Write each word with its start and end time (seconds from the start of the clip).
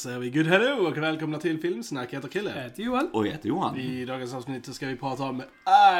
Säger 0.00 0.18
vi 0.18 0.30
good 0.30 0.46
hello 0.46 0.86
och 0.88 0.98
välkomna 0.98 1.38
till 1.38 1.60
Filmsnack. 1.60 2.08
Jag 2.12 2.18
heter 2.18 2.28
Kille. 2.28 2.52
Jag 2.56 2.62
heter 2.62 2.82
Johan. 2.82 3.10
Och 3.12 3.26
jag 3.26 3.32
heter 3.32 3.48
Johan. 3.48 3.78
I 3.78 4.04
dagens 4.04 4.34
avsnitt 4.34 4.66
så 4.66 4.72
ska 4.72 4.86
vi 4.86 4.96
prata 4.96 5.22
om 5.22 5.42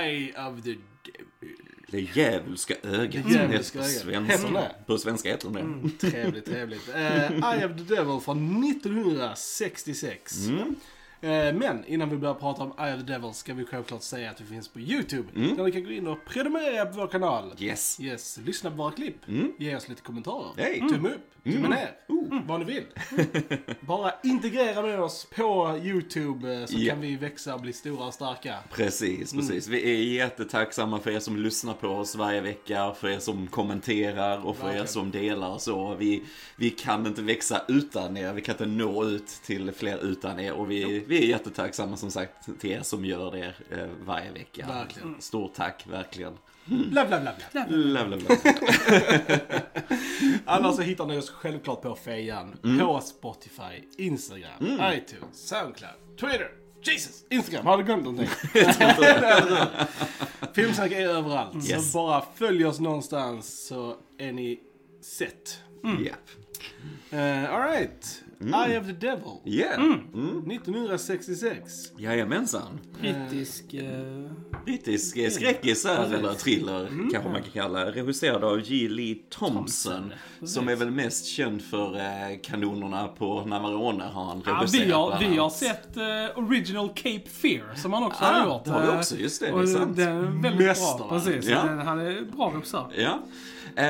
Eye 0.03 0.49
of 0.49 0.63
the 0.63 0.71
Devil. 0.71 1.57
Det 1.87 2.01
djävulska 2.01 2.75
ögat. 2.83 3.25
Det 3.27 3.33
djävulska 3.33 3.79
på 3.79 3.85
ögat. 3.85 4.41
svenska. 4.41 4.71
På 4.87 4.99
svenska 4.99 5.29
heter 5.29 5.51
det. 5.51 5.61
Mm, 5.61 5.91
trevligt, 5.91 6.45
trevligt. 6.45 6.89
Uh, 6.89 7.55
Eye 7.55 7.67
of 7.67 7.77
the 7.77 7.95
Devil 7.95 8.21
från 8.21 8.65
1966. 8.65 10.47
Mm. 10.47 10.75
Eh, 11.23 11.55
Men 11.55 11.85
innan 11.87 12.11
vi 12.11 12.17
börjar 12.17 12.35
prata 12.35 12.63
om 12.63 12.73
Eye 12.79 12.95
of 12.95 13.01
the 13.01 13.13
Devil 13.13 13.35
ska 13.35 13.55
vi 13.55 13.65
självklart 13.65 14.03
säga 14.03 14.31
att 14.31 14.41
vi 14.41 14.45
finns 14.45 14.69
på 14.69 14.81
YouTube. 14.81 15.29
Mm. 15.37 15.57
Där 15.57 15.65
ni 15.65 15.73
kan 15.73 15.85
gå 15.85 15.91
in 15.91 16.07
och 16.07 16.19
prenumerera 16.25 16.87
på 16.87 16.99
vår 17.01 17.07
kanal. 17.07 17.53
Yes. 17.59 18.01
Yes, 18.01 18.39
lyssna 18.45 18.71
på 18.71 18.77
våra 18.77 18.91
klipp. 18.93 19.29
Mm. 19.29 19.53
Ge 19.59 19.77
oss 19.77 19.89
lite 19.89 20.03
kommentarer. 20.03 20.51
Hej. 20.57 20.79
Tumme 20.81 21.09
upp, 21.09 21.45
tumme 21.45 21.57
Mm. 21.57 21.71
ner. 21.71 21.91
Vad 22.47 22.61
ni 22.61 22.67
vill. 22.67 22.85
Bara 23.81 24.13
integrera 24.25 24.83
med 24.83 25.01
oss 25.01 25.27
på 25.37 25.81
YouTube 25.85 26.55
eh, 26.61 26.67
så 26.67 26.75
Ja. 26.79 26.93
kan 26.93 27.01
vi 27.01 27.17
växa 27.17 27.55
och 27.55 27.61
bli 27.61 27.73
stora 27.73 28.07
och 28.07 28.15
starka. 28.15 28.55
Precis, 28.73 29.33
precis. 29.33 29.69
Vi 29.69 29.91
är 29.93 30.15
jättetacksamma 30.25 30.99
för 30.99 31.11
er 31.11 31.19
som 31.21 31.37
lyssnar 31.37 31.75
på 31.75 31.89
oss 31.89 32.17
varje 32.17 32.41
vecka, 32.41 32.95
för 33.01 33.09
er 33.09 33.19
som 33.19 33.47
kommenterar 33.47 34.47
och 34.47 34.57
för 34.57 34.63
Verkligen. 34.65 34.85
er 34.85 34.89
som 34.89 35.11
delar 35.11 35.59
så. 35.59 35.95
Vi, 35.95 36.23
vi 36.57 36.71
kan 36.71 37.07
inte 37.07 37.23
växa 37.23 37.63
utan 37.69 38.17
er, 38.17 38.33
vi 38.33 38.41
kan 38.41 38.55
inte 38.55 38.67
nå 38.67 39.05
ut 39.05 39.27
till 39.27 39.73
fler 39.73 40.05
utan 40.05 40.41
er 40.41 40.53
och 40.53 40.71
vi, 40.71 41.05
vi 41.11 41.25
är 41.25 41.29
jättetacksamma 41.29 41.97
som 41.97 42.11
sagt 42.11 42.61
till 42.61 42.71
er 42.71 42.83
som 42.83 43.05
gör 43.05 43.31
det 43.31 43.55
eh, 43.79 43.89
varje 44.07 44.31
vecka. 44.33 44.67
Verkligen. 44.67 45.21
Stort 45.21 45.55
tack, 45.55 45.87
verkligen. 45.91 46.33
Bla, 46.65 47.07
bla, 47.07 47.21
bla, 47.21 47.33
bla. 47.53 47.67
Bla, 47.69 48.07
bla, 48.07 48.17
bla. 48.17 48.37
Annars 50.45 50.77
så 50.77 50.83
hittar 50.83 51.07
ni 51.07 51.19
oss 51.19 51.31
självklart 51.31 51.83
på 51.83 51.95
Fejan, 51.95 52.57
Mm. 52.65 52.79
på 52.79 53.01
Spotify, 53.01 53.83
Instagram, 53.99 54.63
iTunes, 54.95 55.49
Soundcloud, 55.49 55.93
Twitter. 56.21 56.51
Jesus! 56.83 57.25
Instagram, 57.31 57.67
har 57.67 57.79
du 57.79 57.85
glömt 57.85 58.05
någonting? 58.05 58.29
Filmsnack 60.55 60.93
är 60.93 61.09
överallt. 61.09 61.71
Yes. 61.71 61.93
Så 61.93 61.99
bara 61.99 62.25
följ 62.35 62.65
oss 62.65 62.81
någonstans 62.81 63.67
så 63.67 63.97
är 64.19 64.33
ni 64.33 64.61
sett. 65.03 65.59
Japp. 66.05 66.31
Uh, 67.13 67.55
Alright. 67.55 68.23
Eye 68.43 68.79
of 68.81 68.87
the 68.87 68.93
Devil. 68.93 69.41
Yeah. 69.45 69.81
Mm. 69.81 70.51
1966. 70.51 71.93
Jajamensan. 71.99 72.81
Brittisk... 73.01 73.75
Eh, 73.75 74.31
Brittisk 74.65 75.17
eh, 75.17 75.31
skräckis 75.31 75.85
här, 75.87 76.15
eller 76.15 76.35
thriller 76.35 76.89
kanske 77.13 77.31
man 77.31 77.43
kan 77.43 77.51
kalla 77.53 77.85
det. 77.85 77.91
Regisserad 77.91 78.45
av 78.45 78.61
G. 78.61 78.89
Lee 78.89 79.17
Thompson. 79.31 80.13
Som 80.45 80.69
är 80.69 80.77
väl 80.77 80.91
mest 80.91 81.27
känd 81.27 81.63
för 81.63 81.97
eh, 81.97 82.39
kanonerna 82.43 83.09
på 83.09 83.45
Navarone 83.45 84.05
har 84.05 84.25
han 84.25 84.43
ja, 84.47 84.53
regisserat 84.61 84.87
vi, 84.87 84.93
har, 84.93 85.07
bland 85.09 85.21
vi 85.25 85.37
har 85.37 85.45
annat. 85.45 85.53
sett 85.57 85.97
eh, 85.97 86.39
Original 86.39 86.89
Cape 86.89 87.29
Fear 87.31 87.75
som 87.77 87.93
han 87.93 88.03
också 88.05 88.25
Ah, 88.25 88.33
har 88.33 88.47
gjort. 88.55 88.65
det 88.65 88.71
har 88.71 88.83
vi 88.83 88.89
Eh, 88.89 88.99
också, 88.99 89.17
just 89.17 89.41
det, 89.41 89.47
det 89.47 89.53
är 89.53 89.63
och 89.63 89.69
sant. 89.69 89.97
Den 89.97 90.09
är 90.09 90.43
väldigt 90.43 90.77
bra. 90.99 91.09
Precis. 91.11 91.49
Ja. 91.49 91.63
Den, 91.63 91.79
han 91.79 91.99
är 92.01 92.23
bra 92.37 92.53
regissör. 92.55 92.87
Ja. 92.97 93.19
Eh, 93.77 93.87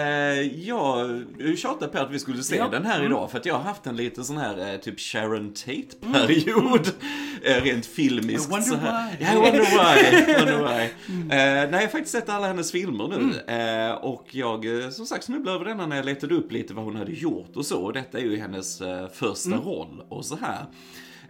jag 0.69 1.23
tjatade 1.59 1.93
på 1.93 1.99
att 1.99 2.11
vi 2.11 2.19
skulle 2.19 2.43
se 2.43 2.57
Ja. 2.57 2.69
den 2.69 2.87
här 2.87 2.99
Mm. 2.99 3.07
idag 3.13 3.31
för 3.31 3.39
att 3.39 3.47
jag 3.47 3.55
har 3.55 3.63
haft 3.63 3.87
en 3.87 3.97
liten 3.97 4.25
sån 4.25 4.37
här 4.37 4.73
eh, 4.73 4.81
typ 4.81 5.01
Sharon 5.01 5.53
Tate-period. 5.55 6.89
Eh, 7.45 7.63
rent 7.63 7.87
filmiskt. 7.87 8.49
I 8.49 8.51
wonder 8.51 8.69
så 8.69 8.77
här. 8.77 9.11
why. 9.11 9.17
Ja, 9.25 9.33
I 9.33 9.37
wonder 9.37 9.61
why. 9.61 10.35
wonder 10.39 10.59
why. 10.69 10.85
Eh, 10.85 11.27
nej, 11.31 11.69
jag 11.73 11.81
har 11.81 11.87
faktiskt 11.89 12.13
sett 12.13 12.29
alla 12.29 12.47
hennes 12.47 12.73
filmer 12.73 13.09
nu. 13.09 13.15
Mm. 13.47 13.89
Eh, 13.89 13.95
och 13.95 14.27
jag, 14.31 14.85
eh, 14.85 14.91
som 14.91 15.07
sagt, 15.07 15.25
snubblade 15.25 15.55
över 15.57 15.65
denna 15.65 15.87
när 15.87 15.97
jag 15.97 16.05
letade 16.05 16.35
upp 16.35 16.53
lite 16.53 16.75
vad 16.75 16.85
hon 16.85 16.97
hade 16.97 17.13
gjort 17.13 17.57
och 17.57 17.67
så. 17.67 17.83
Och 17.85 17.93
detta 17.93 18.19
är 18.19 18.23
ju 18.23 18.37
hennes 18.37 18.81
eh, 18.81 19.09
första 19.13 19.49
Mm. 19.51 19.61
roll 19.65 20.03
och 20.09 20.25
så 20.25 20.37
här. 20.37 20.65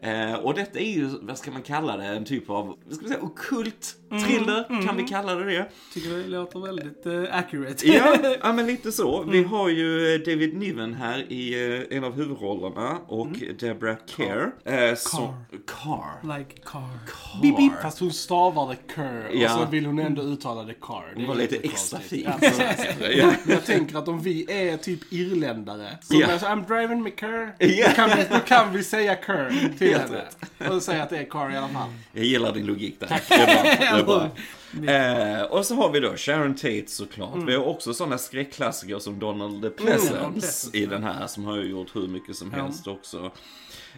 Eh, 0.03 0.35
och 0.35 0.55
detta 0.55 0.79
är 0.79 0.91
ju, 0.91 1.11
vad 1.23 1.39
ska 1.39 1.51
man 1.51 1.63
kalla 1.63 1.97
det, 1.97 2.05
en 2.05 2.25
typ 2.25 2.51
av, 2.51 2.67
vad 2.87 2.95
ska 2.95 3.03
man 3.03 3.09
säga, 3.13 3.23
okult 3.25 3.95
thriller, 4.27 4.67
Mm. 4.71 4.87
kan 4.87 4.97
vi 4.97 5.03
kalla 5.03 5.35
det 5.35 5.45
det? 5.45 5.67
Tycker 5.95 6.11
det 6.11 6.27
låter 6.29 6.61
väldigt 6.61 7.07
eh, 7.07 7.39
accurate. 7.39 7.89
Ja, 7.89 8.17
ja, 8.43 8.53
men 8.53 8.67
lite 8.67 8.93
så. 8.93 9.23
Vi 9.23 9.39
Mm. 9.39 9.51
har 9.51 9.69
ju 9.69 10.15
eh, 10.15 10.21
David 10.21 10.55
Niven 10.57 10.95
här 10.95 11.33
i 11.33 11.75
eh, 11.91 11.97
en 11.97 12.05
av 12.05 12.13
huvudrollerna 12.13 12.99
och 13.09 13.29
Deborah 13.59 13.97
Kerr. 14.17 14.53
Eh, 14.65 14.95
som, 14.97 15.35
Carr. 15.67 16.39
like 16.39 16.61
car. 16.65 16.81
Carr. 17.07 17.43
Beep, 17.43 17.57
beep. 17.57 17.73
Fast 17.83 17.99
hon 18.01 18.13
stavar 18.13 18.77
det 18.95 19.29
och 19.29 19.35
Ja. 19.37 19.49
så 19.49 19.67
vill 19.71 19.87
hon 19.87 19.99
ändå 19.99 20.23
uttala 20.23 20.63
det 20.65 20.75
car. 20.75 21.13
Det 21.15 21.21
Hon 21.21 21.29
var 21.29 21.35
lite 21.35 21.55
lite 21.55 21.69
extra 21.69 21.99
konstigt. 21.99 22.27
fin. 22.27 23.17
Ja, 23.19 23.33
jag 23.49 23.65
tänker 23.65 23.99
att 23.99 24.09
om 24.09 24.21
vi 24.21 24.47
är 24.73 24.77
typ 24.77 25.13
irländare. 25.13 25.89
Så 26.03 26.15
yeah. 26.15 26.31
I'm 26.43 26.67
driving 26.69 27.03
my 27.03 27.11
car. 27.11 27.55
Ja. 27.59 27.89
Då, 27.89 27.95
kan 27.95 28.11
vi, 28.17 28.25
då 28.31 28.39
kan 28.39 28.73
vi 28.73 28.85
säga 28.85 29.15
cur 29.15 29.73
till 29.91 30.17
Helt 30.17 30.37
henne. 30.59 30.75
Och 30.77 30.83
säga 30.83 31.03
att 31.03 31.11
det 31.11 31.19
är 31.19 31.25
car 31.25 31.51
i 31.51 31.57
alla 31.57 31.69
fall. 31.69 31.89
Jag 32.13 32.25
gillar 32.25 32.53
din 32.53 32.67
logik 32.67 33.01
där. 33.01 33.21
Det 33.29 33.35
är 33.35 34.05
bra. 34.05 34.31
Det 34.73 34.93
är 34.93 35.05
bra. 35.33 35.41
Eh, 35.41 35.43
och 35.43 35.67
så 35.67 35.75
har 35.75 35.91
vi 35.93 36.01
då 36.01 36.17
Sharon 36.17 36.55
Tate 36.55 36.87
såklart. 36.87 37.35
Mm. 37.35 37.47
Vi 37.47 37.55
har 37.57 37.65
också 37.65 37.95
sådana 37.95 38.19
skräckklassiker 38.19 38.99
som 38.99 39.19
Donald 39.19 39.77
Pleasence 39.77 40.09
Pleasence, 40.17 40.77
i 40.77 40.87
den 40.87 41.03
här 41.03 41.27
som 41.27 41.45
har 41.45 41.57
ju 41.57 41.71
gjort 41.71 41.97
hur 41.97 42.09
mycket 42.09 42.37
som 42.37 42.53
Ja. 42.57 42.63
helst 42.63 42.87
också. 42.87 43.31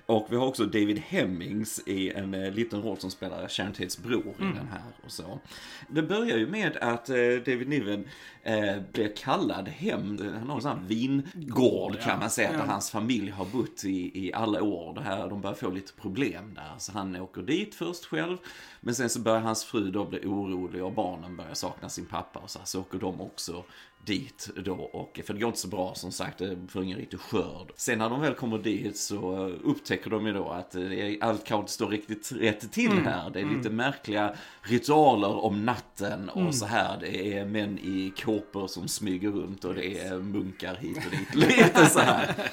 Och 0.06 0.26
vi 0.31 0.36
har 0.36 0.47
också 0.47 0.64
David 0.64 0.98
Hemmings 0.98 1.82
i 1.86 2.10
en 2.10 2.34
eh, 2.34 2.52
liten 2.52 2.82
roll 2.82 2.97
som 2.98 3.10
spelar 3.10 3.48
Sharon 3.48 3.72
Tates 3.72 3.98
bror 3.98 4.34
Mm. 4.41 4.52
i 4.52 4.56
den 4.56 4.69
här 4.69 4.82
och 5.04 5.12
så. 5.12 5.41
Det 5.88 6.02
börjar 6.02 6.36
ju 6.38 6.47
med 6.47 6.76
att 6.76 7.08
eh, 7.08 7.14
David 7.16 7.69
Niven 7.69 8.08
eh, 8.42 8.76
blir 8.92 9.16
kallad 9.16 9.69
hem. 9.69 10.19
En 10.50 10.60
sån 10.60 10.70
här 10.70 10.82
vingård 10.86 12.00
kan 12.00 12.19
man 12.19 12.30
säga, 12.30 12.53
där 12.53 12.66
hans 12.66 12.91
familj 12.91 13.30
har 13.30 13.44
bott 13.44 13.84
i, 13.84 14.26
i 14.26 14.32
alla 14.32 14.62
år. 14.62 14.94
Det 14.94 15.00
här, 15.00 15.28
de 15.28 15.41
börjar 15.41 15.54
få 15.54 15.70
lite 15.70 15.92
problem 15.92 16.54
där. 16.54 16.75
Så 16.78 16.92
han 16.92 17.16
åker 17.16 17.42
dit 17.42 17.75
först 17.75 18.04
själv. 18.04 18.36
Men 18.81 18.94
sen 18.94 19.08
så 19.08 19.20
börjar 19.20 19.41
hans 19.41 19.64
fru 19.64 19.91
då 19.91 20.04
bli 20.04 20.19
orolig 20.19 20.84
och 20.84 20.92
barnen 20.92 21.36
börjar 21.36 21.54
sakna 21.54 21.88
sin 21.88 22.06
pappa. 22.06 22.38
Och 22.38 22.50
så, 22.50 22.58
här, 22.58 22.66
så 22.66 22.81
åker 22.81 22.98
de 22.98 23.20
också 23.20 23.64
dit 24.04 24.50
då. 24.56 24.75
Och, 24.75 25.20
för 25.26 25.34
det 25.34 25.41
går 25.41 25.48
inte 25.48 25.60
så 25.60 25.69
bra 25.69 25.94
som 25.94 26.12
sagt, 26.12 26.38
det 26.38 26.56
får 26.69 26.84
ingen 26.84 26.98
riktig 26.98 27.20
skörd. 27.20 27.72
Sen 27.76 27.98
när 27.98 28.10
de 28.10 28.20
väl 28.20 28.34
kommer 28.34 28.58
dit 28.58 28.97
så 28.97 29.48
upptäcker 29.48 30.10
de 30.10 30.26
ju 30.26 30.32
då 30.32 30.48
att 30.48 30.75
eh, 30.75 30.82
allt 31.20 31.44
kanske 31.44 31.60
inte 31.60 31.72
står 31.72 31.88
riktigt 31.88 32.32
rätt 32.32 32.72
till 32.72 32.92
här. 33.04 33.31
Det 33.31 33.41
är 33.41 33.44
lite 33.44 33.70
märkliga 33.70 34.34
ritualer 34.62 35.44
om 35.44 35.64
natten 35.64 36.28
och 36.28 36.54
så 36.54 36.66
här. 36.66 36.98
Det 37.00 37.38
är 37.38 37.44
män 37.44 37.78
i 37.78 38.12
kåpor 38.32 38.66
som 38.66 38.88
smyger 38.88 39.31
runt 39.31 39.65
och 39.65 39.75
det 39.75 39.98
är 40.00 40.19
munkar 40.19 40.75
hit 40.81 40.97
och 41.06 41.10
dit. 41.10 41.34
Lite 41.34 41.87
så 41.87 41.98
här. 42.00 42.34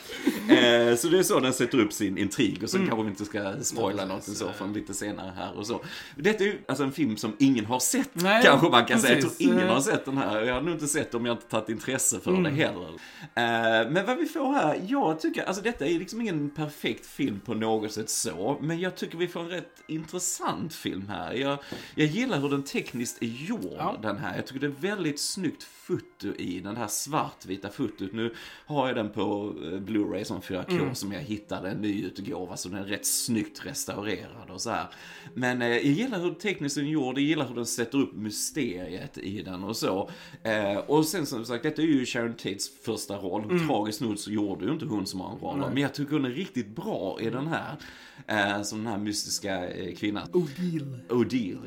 Eh, 0.49 0.95
så 0.95 1.07
det 1.07 1.19
är 1.19 1.23
så 1.23 1.39
den 1.39 1.53
sätter 1.53 1.79
upp 1.79 1.93
sin 1.93 2.17
intrig 2.17 2.63
och 2.63 2.69
sen 2.69 2.87
kanske 2.87 3.03
vi 3.03 3.09
inte 3.09 3.25
ska 3.25 3.53
spoila 3.63 4.05
någonting 4.05 4.35
så 4.35 4.51
från 4.51 4.73
lite 4.73 4.93
senare 4.93 5.33
här 5.37 5.57
och 5.57 5.67
så. 5.67 5.81
Detta 6.15 6.43
är 6.43 6.47
ju 6.47 6.57
alltså 6.67 6.83
en 6.83 6.91
film 6.91 7.17
som 7.17 7.35
ingen 7.39 7.65
har 7.65 7.79
sett 7.79 8.09
Nej, 8.13 8.43
kanske 8.43 8.69
man 8.69 8.85
kan 8.85 8.99
säga. 8.99 9.13
Jag 9.13 9.21
tror 9.21 9.29
precis. 9.29 9.47
ingen 9.47 9.59
Eh. 9.59 9.73
har 9.73 9.81
sett 9.81 10.05
den 10.05 10.17
här. 10.17 10.41
Jag 10.41 10.53
har 10.53 10.61
nog 10.61 10.73
inte 10.73 10.87
sett 10.87 11.15
om 11.15 11.25
jag 11.25 11.33
inte 11.33 11.45
tagit 11.47 11.69
intresse 11.69 12.19
för 12.19 12.31
Mm. 12.31 12.43
det 12.43 12.49
heller. 12.49 12.87
Eh, 13.35 13.91
men 13.91 14.05
vad 14.05 14.17
vi 14.17 14.25
får 14.25 14.53
här, 14.53 14.81
jag 14.87 15.19
tycker, 15.19 15.43
alltså 15.43 15.63
detta 15.63 15.85
är 15.85 15.99
liksom 15.99 16.21
ingen 16.21 16.49
perfekt 16.49 17.05
film 17.05 17.39
på 17.45 17.53
något 17.53 17.91
sätt 17.91 18.09
så, 18.09 18.57
men 18.61 18.79
jag 18.79 18.95
tycker 18.95 19.17
vi 19.17 19.27
får 19.27 19.39
en 19.39 19.49
rätt 19.49 19.83
intressant 19.87 20.73
film 20.73 21.07
här. 21.09 21.33
Jag, 21.33 21.57
jag 21.95 22.07
gillar 22.07 22.39
hur 22.39 22.49
den 22.49 22.63
tekniskt 22.63 23.21
är 23.23 23.27
gjord, 23.27 23.73
Ja. 23.77 23.97
den 24.01 24.17
här. 24.17 24.35
Jag 24.35 24.47
tycker 24.47 24.59
det 24.59 24.67
är 24.67 24.95
väldigt 24.95 25.19
snyggt 25.19 25.63
foot 25.69 26.08
foto 26.19 26.41
i 26.41 26.59
den 26.59 26.77
här 26.77 26.87
svartvita 26.87 27.69
fotot. 27.69 28.11
Nu 28.13 28.33
har 28.65 28.87
jag 28.87 28.95
den 28.95 29.09
på 29.09 29.53
eh, 29.63 29.79
Blu-ray 29.79 30.23
som 30.23 30.41
4K 30.41 30.69
Mm. 30.79 30.95
som 30.95 31.11
jag 31.11 31.21
hittade, 31.21 31.69
en 31.69 31.77
nyutgåva, 31.81 32.57
så 32.57 32.69
den 32.69 32.77
är 32.77 32.83
rätt 32.83 33.05
snyggt 33.05 33.65
restaurerad 33.65 34.49
och 34.49 34.61
så 34.61 34.69
här. 34.69 34.87
Men 35.33 35.61
eh, 35.61 35.67
jag 35.67 35.83
gillar 35.83 36.19
hur 36.19 36.33
tekniskt 36.33 36.75
den 36.75 36.85
är 36.85 36.89
gjord, 36.89 37.17
jag 37.17 37.23
gillar 37.23 37.47
hur 37.47 37.55
den 37.55 37.65
sätter 37.65 37.97
upp 37.97 38.13
mysteriet 38.15 39.17
i 39.17 39.41
den 39.41 39.63
och 39.63 39.77
så. 39.77 40.09
Eh, 40.43 40.77
och 40.77 41.05
sen 41.05 41.25
som 41.25 41.45
sagt, 41.45 41.63
detta 41.63 41.81
är 41.81 41.85
ju 41.85 42.05
Sharon 42.05 42.33
Tates 42.33 42.69
första 42.81 43.17
roll. 43.17 43.43
Mm. 43.43 43.67
Tragiskt 43.67 44.01
nog 44.01 44.19
så 44.19 44.31
gjorde 44.31 44.65
ju 44.65 44.71
inte 44.71 44.85
hon 44.85 45.05
så 45.07 45.17
många 45.17 45.35
roller, 45.35 45.67
men 45.73 45.77
jag 45.77 45.93
tycker 45.93 46.11
hon 46.13 46.25
är 46.25 46.29
riktigt 46.29 46.67
bra 46.75 47.17
i 47.21 47.29
den 47.29 47.47
här. 47.47 47.75
Eh, 48.27 48.61
som 48.61 48.77
den 48.83 48.87
här 48.87 48.97
mystiska 48.97 49.69
eh, 49.69 49.95
kvinnan. 49.95 50.27
Odile. 50.33 50.99
Odile, 51.09 51.59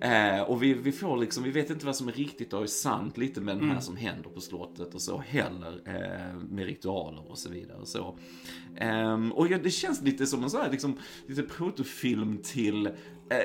ja. 0.00 0.08
Eh, 0.08 0.42
och 0.42 0.62
vi, 0.62 0.74
vi 0.74 0.92
får 0.92 1.16
liksom, 1.16 1.42
vi 1.44 1.50
vet 1.50 1.70
inte 1.70 1.86
vad 1.86 1.96
som 1.96 2.08
är 2.08 2.12
riktigt 2.12 2.52
och 2.52 2.62
är 2.62 2.66
sant 2.66 3.18
lite 3.18 3.40
med 3.40 3.56
den 3.56 3.64
Mm. 3.64 3.76
Som 3.90 3.96
händer 3.96 4.30
på 4.30 4.40
slottet 4.40 4.94
och 4.94 5.02
så 5.02 5.18
heller. 5.18 5.82
Eh, 5.84 6.36
med 6.50 6.64
ritualer 6.64 7.30
och 7.30 7.38
så 7.38 7.50
vidare 7.50 7.78
och 7.78 7.88
så. 7.88 8.18
Ehm, 8.76 9.32
och 9.32 9.48
ja, 9.48 9.58
det 9.58 9.70
känns 9.70 10.02
lite 10.02 10.26
som 10.26 10.42
en 10.44 10.50
sån 10.50 10.60
här 10.60 10.70
liksom, 10.70 10.98
lite 11.26 11.42
protofilm 11.42 12.38
till 12.42 12.86
eh, 12.86 12.92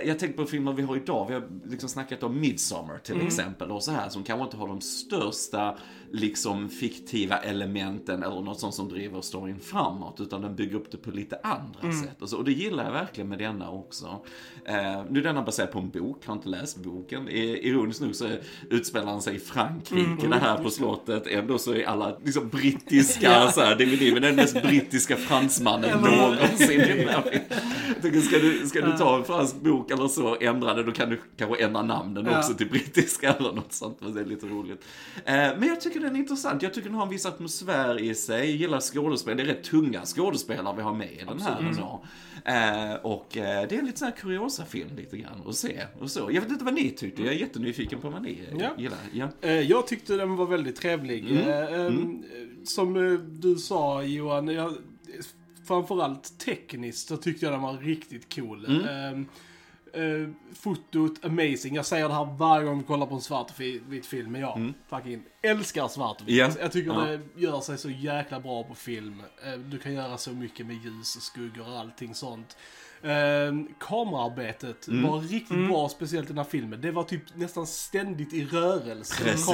jag 0.06 0.20
tänker 0.20 0.38
på 0.38 0.46
filmer 0.46 0.74
vi 0.74 0.84
har 0.84 0.96
idag. 0.96 1.28
Vi 1.28 1.34
har 1.34 1.50
liksom 1.66 1.90
snackat 1.90 2.24
om 2.24 2.40
Midsommar 2.40 2.98
till 2.98 3.22
exempel 3.22 3.72
och 3.72 3.84
så 3.84 3.92
här 3.92 4.10
som 4.10 4.24
kanske 4.24 4.44
inte 4.44 4.58
har 4.58 4.68
de 4.68 4.82
största 4.82 5.78
liksom 6.12 6.69
fiktiva 6.69 7.38
elementen 7.38 8.24
eller 8.24 8.42
något 8.42 8.60
sånt 8.60 8.74
som 8.75 8.90
driver 8.90 9.22
storyn 9.22 9.60
framåt 9.60 10.19
utan 10.19 10.42
den 10.42 10.56
bygger 10.56 10.75
upp 10.75 10.92
det 10.92 10.98
på 10.98 11.12
lite 11.12 11.40
andra 11.44 12.02
sätt. 12.04 12.22
Och, 12.22 12.30
så, 12.30 12.38
och 12.38 12.44
det 12.44 12.52
gillar 12.52 12.84
jag 12.86 12.92
verkligen 12.92 13.30
med 13.30 13.40
denna 13.40 13.69
också. 13.72 14.19
Eh, 14.66 15.04
nu 15.10 15.19
är 15.19 15.24
denna 15.24 15.42
baserad 15.42 15.72
på 15.72 15.80
en 15.80 15.90
bok, 15.90 16.25
har 16.25 16.34
inte 16.34 16.50
läst 16.50 16.78
boken. 16.84 17.30
I- 17.30 17.68
Ironiskt 17.69 18.02
nog 18.02 18.16
så 18.16 18.28
utspelar 18.69 19.06
han 19.12 19.22
sig 19.22 19.36
i 19.36 19.40
Frankrike, 19.40 20.28
det 20.28 20.36
här 20.36 20.57
på 20.63 20.69
slottet. 20.69 21.28
Ändå 21.28 21.57
så 21.57 21.74
är 21.74 21.84
alla 21.86 22.18
liksom 22.25 22.50
brittiska 22.50 23.48
så 23.54 23.62
här, 23.62 23.75
DVD, 23.75 24.13
men 24.13 24.22
den 24.22 24.36
mest 24.36 24.62
brittiska 24.62 25.16
fransmannen 25.16 26.00
någonsin 26.01 26.80
den. 26.80 26.98
Jag 27.08 28.01
tycker, 28.01 28.22
ska 28.22 28.38
du, 28.40 28.68
ska 28.68 28.81
du 28.81 28.98
ta 28.98 29.18
en 29.18 29.24
fransk 29.24 29.56
bok 29.62 29.92
eller 29.92 30.08
så, 30.08 30.38
ändra 30.42 30.74
det, 30.74 30.84
då 30.84 30.92
kan 30.92 31.10
du 31.10 31.22
kanske 31.38 31.63
ändra 31.63 31.81
namnen 31.84 32.25
Ja. 32.31 32.40
också 32.40 32.54
till 32.54 32.69
brittiska 32.69 33.34
eller 33.34 33.51
något 33.54 33.74
sånt. 33.74 33.98
Men 34.01 34.13
det 34.13 34.22
är 34.22 34.25
lite 34.25 34.46
roligt. 34.48 34.86
Eh, 35.25 35.34
men 35.34 35.63
jag 35.68 35.81
tycker 35.81 35.95
den 36.00 36.16
är 36.16 36.20
intressant. 36.20 36.62
Jag 36.62 36.74
tycker 36.74 36.90
den 36.90 36.98
har 36.98 37.04
en 37.04 37.10
viss 37.12 37.26
atmosfär 37.26 38.00
i 38.00 38.16
sig. 38.16 38.38
Jag 38.40 38.48
gillar 38.58 38.80
skådespel. 38.80 39.38
Det 39.38 39.44
är 39.44 39.48
rätt 39.48 39.64
tunga 39.64 40.06
skådespelare 40.06 40.76
vi 40.76 40.82
har 40.82 40.94
med 40.94 41.12
i 41.12 41.24
den 41.28 41.42
här. 41.42 41.60
ändå. 41.60 42.06
Eh, 42.46 42.94
och 42.94 43.38
eh, 43.38 43.68
det 43.70 43.76
är 43.76 43.80
en 43.80 43.86
lite 43.86 44.00
sån 44.00 44.08
här 44.08 44.16
kuriosa-film 44.16 44.90
lite 44.98 45.18
grann 45.18 45.42
att 45.48 45.56
se. 45.56 45.84
Och 46.00 46.12
så. 46.12 46.20
Jag 46.32 46.42
vet 46.42 46.52
inte 46.52 46.66
vad 46.66 46.74
ni 46.74 46.90
tyckte. 46.90 47.24
Jag 47.24 47.34
är 47.34 47.38
jättenyfiken 47.38 48.02
på 48.02 48.10
vad 48.10 48.22
ni 48.22 48.40
eh, 48.52 48.58
Ja. 48.60 48.70
gillar. 48.78 48.98
Ja. 49.42 49.50
Jag 49.52 49.88
tyckte 49.88 50.16
den 50.18 50.36
var 50.36 50.46
väldigt 50.46 50.76
trevlig. 50.76 51.32
Mm. 51.32 51.74
Ehm, 51.88 52.24
Som 52.64 52.94
du 53.40 53.56
sa 53.56 54.04
Johan, 54.04 54.48
jag, 54.48 54.74
framförallt 55.68 56.40
tekniskt 56.40 57.08
så 57.08 57.18
tyckte 57.18 57.46
jag 57.46 57.54
den 57.54 57.62
var 57.62 57.78
riktigt 57.78 58.36
cool. 58.36 58.66
Mm. 59.96 60.24
Eh, 60.24 60.56
fotot, 60.56 61.26
amazing. 61.26 61.76
Jag 61.76 61.86
säger 61.86 62.08
det 62.08 62.14
här 62.16 62.26
varje 62.38 62.66
gång 62.66 62.78
vi 62.78 62.84
kollar 62.84 63.06
på 63.06 63.16
en 63.16 63.22
svart 63.22 63.50
och 63.50 63.56
fi- 63.56 63.82
vit 63.90 64.06
film, 64.06 64.32
men 64.32 64.42
jag 64.42 64.74
fucking 64.90 65.24
älskar 65.42 65.88
svart 65.88 66.22
och 66.22 66.28
vitt. 66.28 66.40
Mm. 66.42 66.52
Ja. 66.56 66.62
Jag 66.62 66.72
tycker 66.72 66.92
Ja. 66.92 67.02
det 67.06 67.20
gör 67.42 67.62
sig 67.62 67.78
så 67.78 67.90
jäkla 67.90 68.40
bra 68.40 68.64
på 68.64 68.76
film. 68.76 69.22
Eh, 69.46 69.54
Du 69.60 69.78
kan 69.80 69.94
göra 69.94 70.18
så 70.18 70.32
mycket 70.32 70.66
med 70.66 70.76
ljus 70.76 71.16
och 71.16 71.22
skuggor 71.22 71.70
och 71.70 71.80
allting 71.80 72.16
sånt. 72.16 72.58
Um, 73.06 73.68
kamerarbetet 73.80 74.88
Mm. 74.88 75.12
var 75.12 75.19
riktigt 75.19 75.68
bra, 75.68 75.90
speciellt 75.90 76.25
i 76.25 76.28
den 76.28 76.38
här 76.38 76.46
filmen. 76.46 76.81
Det 76.81 76.92
var 76.92 77.04
typ 77.04 77.22
nästan 77.36 77.68
ständigt 77.68 78.34
i 78.34 78.46
rörelse, 78.46 79.24
Precis. 79.24 79.46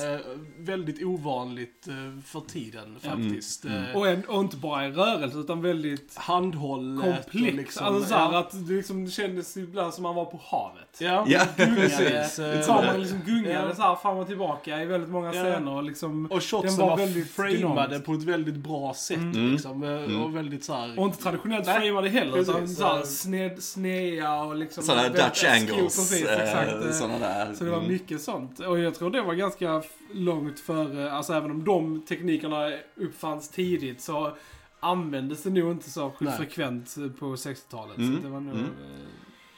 kameran. 0.00 0.14
Eh, 0.14 0.20
väldigt 0.58 1.02
ovanligt 1.04 1.88
eh, 1.88 2.20
för 2.24 2.40
tiden 2.40 2.96
Mm. 3.04 3.22
faktiskt. 3.30 3.64
Eh, 3.64 3.72
Och, 3.94 4.08
en, 4.08 4.24
och 4.24 4.40
inte 4.40 4.56
bara 4.56 4.86
i 4.86 4.90
rörelse 4.90 5.38
utan 5.38 5.62
väldigt 5.62 6.16
handhållet. 6.16 7.04
och 7.26 7.32
komplex. 7.32 7.56
liksom, 7.56 7.86
alltså 7.86 8.08
så 8.08 8.14
här, 8.14 8.32
ja. 8.32 8.38
att 8.38 8.66
det 8.68 8.72
liksom 8.74 9.10
kändes 9.10 9.56
ibland 9.56 9.94
som 9.94 10.02
man 10.02 10.14
var 10.14 10.24
på 10.24 10.40
havet. 10.44 10.98
Ja, 11.00 11.24
Ja, 11.28 11.40
gungade. 11.56 11.80
precis. 11.88 12.38
Eh, 12.38 12.66
Kameran 12.66 13.00
liksom 13.00 13.20
gungade 13.26 13.52
Ja. 13.68 13.74
så 13.74 13.82
här 13.82 13.94
fram 13.96 14.16
och 14.16 14.26
tillbaka 14.26 14.82
i 14.82 14.84
väldigt 14.84 15.10
många 15.10 15.34
Ja. 15.34 15.42
scener. 15.44 15.70
Och 15.72 15.84
liksom, 15.84 16.26
Och 16.26 16.42
shotsen 16.44 16.70
den 16.70 16.76
var, 16.80 16.88
var 16.90 16.96
väldigt 16.96 17.30
framade 17.30 18.00
på 18.00 18.12
ett 18.12 18.22
väldigt 18.22 18.54
bra 18.56 18.94
sätt. 18.94 19.16
Mm. 19.18 19.50
Liksom, 19.52 19.82
eh, 19.82 20.22
Och 20.22 20.36
väldigt 20.36 20.64
så 20.64 20.74
här... 20.74 20.98
Och 20.98 21.06
inte 21.06 21.22
traditionellt 21.22 21.66
framade 21.66 22.08
heller, 22.08 22.32
precis. 22.32 22.78
Här, 22.84 22.98
Eh, 22.98 23.02
sned, 23.04 23.62
sneda 23.62 24.42
och 24.42 24.56
liksom... 24.56 24.82
Sådana 24.84 25.08
Dutch 25.08 25.44
angles. 25.44 25.96
Precis, 25.96 26.24
eh, 26.26 26.40
exakt. 26.42 26.84
eh, 26.84 26.90
Sådana 26.90 27.18
där. 27.18 27.54
Så 27.54 27.64
det 27.64 27.70
var 27.70 27.78
Mm. 27.78 27.92
mycket 27.92 28.20
sånt. 28.22 28.60
Och 28.60 28.78
jag 28.78 28.94
tror 28.94 29.10
det 29.10 29.22
var 29.22 29.34
ganska 29.34 29.82
långt 30.12 30.60
före, 30.60 31.12
alltså 31.12 31.32
även 31.32 31.50
om 31.50 31.64
de 31.64 32.02
teknikerna 32.08 32.72
uppfanns 32.96 33.48
tidigt 33.48 34.00
så 34.00 34.36
användes 34.80 35.42
det 35.42 35.50
nog 35.50 35.70
inte 35.72 35.90
så 35.90 36.12
frekvent 36.36 36.94
på 37.18 37.36
60-talet. 37.36 37.98
Mm, 37.98 38.16
Så 38.16 38.22
det 38.22 38.28
var 38.32 38.40
nog 38.40 38.54
mm. 38.54 38.70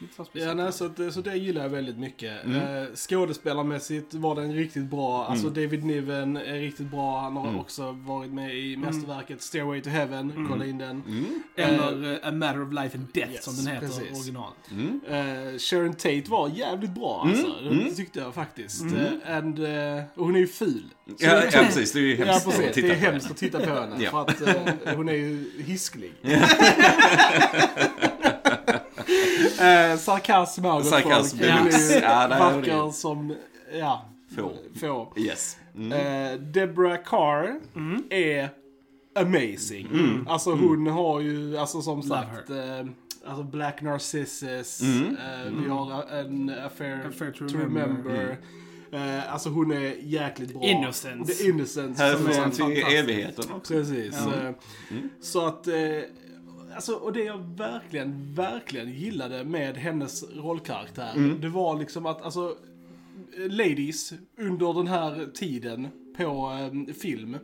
Eh, 0.00 0.42
Ja, 0.42 0.54
nej, 0.54 0.72
så, 0.72 0.84
att, 0.86 1.14
så 1.14 1.20
det 1.20 1.36
gillar 1.36 1.62
jag 1.62 1.68
väldigt 1.68 1.98
mycket. 1.98 2.44
Mm. 2.44 2.56
Eh, 2.82 2.88
skådespelarmässigt 2.94 4.14
var 4.14 4.34
den 4.34 4.54
riktigt 4.54 4.84
bra. 4.90 5.24
Alltså 5.26 5.46
Mm. 5.46 5.62
David 5.62 5.84
Niven 5.84 6.36
är 6.36 6.60
riktigt 6.60 6.86
bra. 6.90 7.20
Han 7.20 7.36
har 7.36 7.48
Mm. 7.48 7.60
också 7.60 7.92
varit 7.92 8.30
med 8.32 8.56
i 8.56 8.76
mästerverket 8.76 9.42
Stairway 9.42 9.80
to 9.80 9.88
Heaven. 9.90 10.30
Mm. 10.30 10.48
Kolla 10.48 10.64
in 10.66 10.78
den. 10.78 11.02
Mm. 11.06 11.42
Eller 11.56 12.12
eh, 12.12 12.28
A 12.28 12.32
Matter 12.32 12.62
of 12.62 12.72
Life 12.72 12.98
and 12.98 13.06
Death 13.14 13.32
Yes, 13.32 13.44
som 13.44 13.56
den 13.56 13.66
heter 13.66 13.86
precis. 13.86 14.12
original. 14.20 14.52
Mm. 14.70 15.00
Eh, 15.08 15.58
Sharon 15.58 15.92
Tate 15.94 16.22
var 16.26 16.48
jävligt 16.48 16.90
bra 16.94 17.22
Mm, 17.24 17.36
alltså. 17.36 17.62
Det 17.62 17.70
mm. 17.70 17.94
tyckte 17.94 18.18
jag 18.20 18.34
faktiskt. 18.34 18.82
Mm. 18.82 18.96
Eh, 19.26 19.36
and, 19.36 19.58
eh, 19.58 20.02
och 20.14 20.24
hon 20.24 20.34
är 20.36 20.40
ju 20.40 20.46
ful. 20.46 20.84
Ja, 21.18 21.30
det- 21.34 21.50
ja, 21.52 21.60
precis. 21.64 21.92
Det 21.92 21.98
är 21.98 22.02
ju 22.02 22.16
Ja, 22.16 22.24
hemskt 22.24 22.44
precis. 22.46 22.66
att 22.66 22.72
titta 22.74 22.86
Det 22.88 22.94
är 22.94 22.98
på 23.00 23.06
hemskt 23.06 23.24
henne. 23.26 23.32
att 23.32 23.36
titta 23.38 23.60
på 23.60 23.80
henne. 23.80 23.96
Ja. 24.04 24.10
För 24.10 24.20
att 24.20 24.40
eh, 24.86 24.96
hon 24.96 25.08
är 25.08 25.12
ju 25.12 25.44
hisklig. 25.66 26.12
eh, 29.60 29.96
sarkasm 29.98 30.64
över 30.64 30.82
Sarkasm 30.82 31.38
folk. 31.38 31.48
Deluxe. 31.58 31.94
ju 31.94 32.00
Ja, 32.00 32.28
det 32.28 32.38
vacker 32.38 32.86
det. 32.86 32.92
som, 32.92 33.34
ja, 33.78 34.04
Få. 34.36 34.52
få. 34.80 35.12
Yes. 35.16 35.56
Mm. 35.76 35.92
Eh, 36.32 36.38
Deborah 36.40 36.98
Carr 37.04 37.54
är 38.10 38.48
amazing. 39.20 39.88
Alltså 40.28 40.50
hon 40.50 40.86
har 40.86 41.20
ju, 41.20 41.58
alltså 41.58 41.82
som 41.82 41.96
Love 42.00 42.08
sagt, 42.08 42.50
eh, 42.50 42.86
alltså 43.26 43.42
Black 43.42 43.82
Narcissus, 43.82 44.80
Mm. 44.82 45.16
eh, 45.16 45.52
vi 45.62 45.68
har 45.68 46.04
en 46.12 46.50
Affair, 46.66 47.06
Affair 47.08 47.30
to 47.32 47.48
to 47.48 47.58
Remember. 47.58 48.10
Remember. 48.10 48.36
Eh, 48.92 49.32
alltså 49.32 49.48
hon 49.48 49.72
är 49.72 49.94
jäkligt 50.02 50.52
bra. 50.54 50.62
Innocence. 50.64 51.32
The 51.34 51.48
Innocence. 51.48 52.02
Här 52.02 52.14
som 52.16 52.26
är 52.26 52.32
får 52.32 52.40
man 52.40 52.50
till 52.50 52.82
evigheten 52.96 53.44
också. 53.52 53.72
Precis. 53.74 54.14
Ja. 54.26 54.48
Eh, 54.48 54.54
Så 55.20 55.46
att, 55.46 55.66
eh, 55.66 55.74
alltså, 56.76 56.94
och 56.94 57.12
det 57.12 57.24
jag 57.24 57.38
verkligen, 57.56 58.34
verkligen 58.34 58.92
gillade 58.92 59.44
med 59.44 59.76
hennes 59.76 60.24
rollkaraktär, 60.36 61.12
Mm. 61.16 61.40
det 61.40 61.48
var 61.48 61.78
liksom 61.78 62.06
att, 62.06 62.22
alltså, 62.22 62.56
ladies 63.48 64.12
under 64.38 64.72
den 64.74 64.86
här 64.86 65.26
tiden 65.34 65.88
på 66.16 66.58
eh, 66.86 66.94
film 66.94 67.36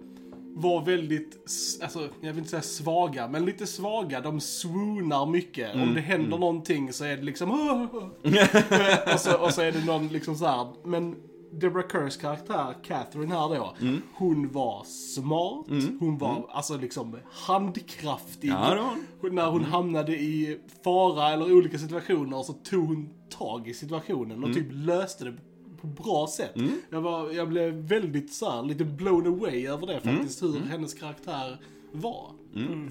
var 0.54 0.84
väldigt, 0.84 1.38
alltså 1.82 2.08
jag 2.20 2.28
vill 2.32 2.38
inte 2.38 2.50
säga 2.50 2.62
svaga, 2.62 3.28
men 3.28 3.44
lite 3.44 3.66
svaga. 3.66 4.20
De 4.20 4.40
swoonar 4.40 5.26
mycket. 5.26 5.74
Mm. 5.74 5.88
Om 5.88 5.94
det 5.94 6.00
händer 6.00 6.38
någonting 6.38 6.92
så 6.92 7.04
är 7.04 7.16
det 7.16 7.22
liksom 7.22 7.50
och, 9.14 9.20
så, 9.20 9.36
och 9.38 9.54
så 9.54 9.62
är 9.62 9.72
det 9.72 9.84
någon 9.84 10.08
liksom 10.08 10.34
så 10.36 10.46
här. 10.46 10.66
Men 10.84 11.16
Deborah 11.52 11.88
Kerrs 11.92 12.16
karaktär, 12.16 12.74
Catherine 12.82 13.34
här 13.34 13.48
då, 13.48 13.74
Mm. 13.80 14.02
hon 14.14 14.48
var 14.52 14.84
smart, 14.84 15.66
hon 16.00 16.18
var 16.18 16.46
alltså 16.50 16.76
liksom 16.76 17.16
handkraftig. 17.32 18.48
Ja, 18.50 18.94
hon. 19.20 19.34
När 19.34 19.50
hon 19.50 19.64
hamnade 19.64 20.12
i 20.16 20.58
fara 20.84 21.30
eller 21.32 21.52
olika 21.52 21.78
situationer 21.78 22.42
så 22.42 22.52
tog 22.52 22.86
hon 22.86 23.08
tag 23.30 23.68
i 23.68 23.74
situationen 23.74 24.44
och 24.44 24.48
Mm. 24.50 24.54
typ 24.54 24.66
löste 24.72 25.24
det 25.24 25.34
på 25.80 25.86
bra 25.86 26.26
sätt. 26.26 26.54
Jag, 26.90 27.00
var, 27.00 27.30
jag 27.30 27.48
blev 27.48 27.74
väldigt 27.74 28.32
så 28.32 28.50
här, 28.50 28.62
lite 28.62 28.84
blown 28.84 29.26
away 29.26 29.66
över 29.66 29.86
det 29.86 29.96
Mm. 29.98 30.16
faktiskt, 30.16 30.42
hur 30.42 30.60
hennes 30.60 30.94
karaktär 30.94 31.60
var. 31.92 32.30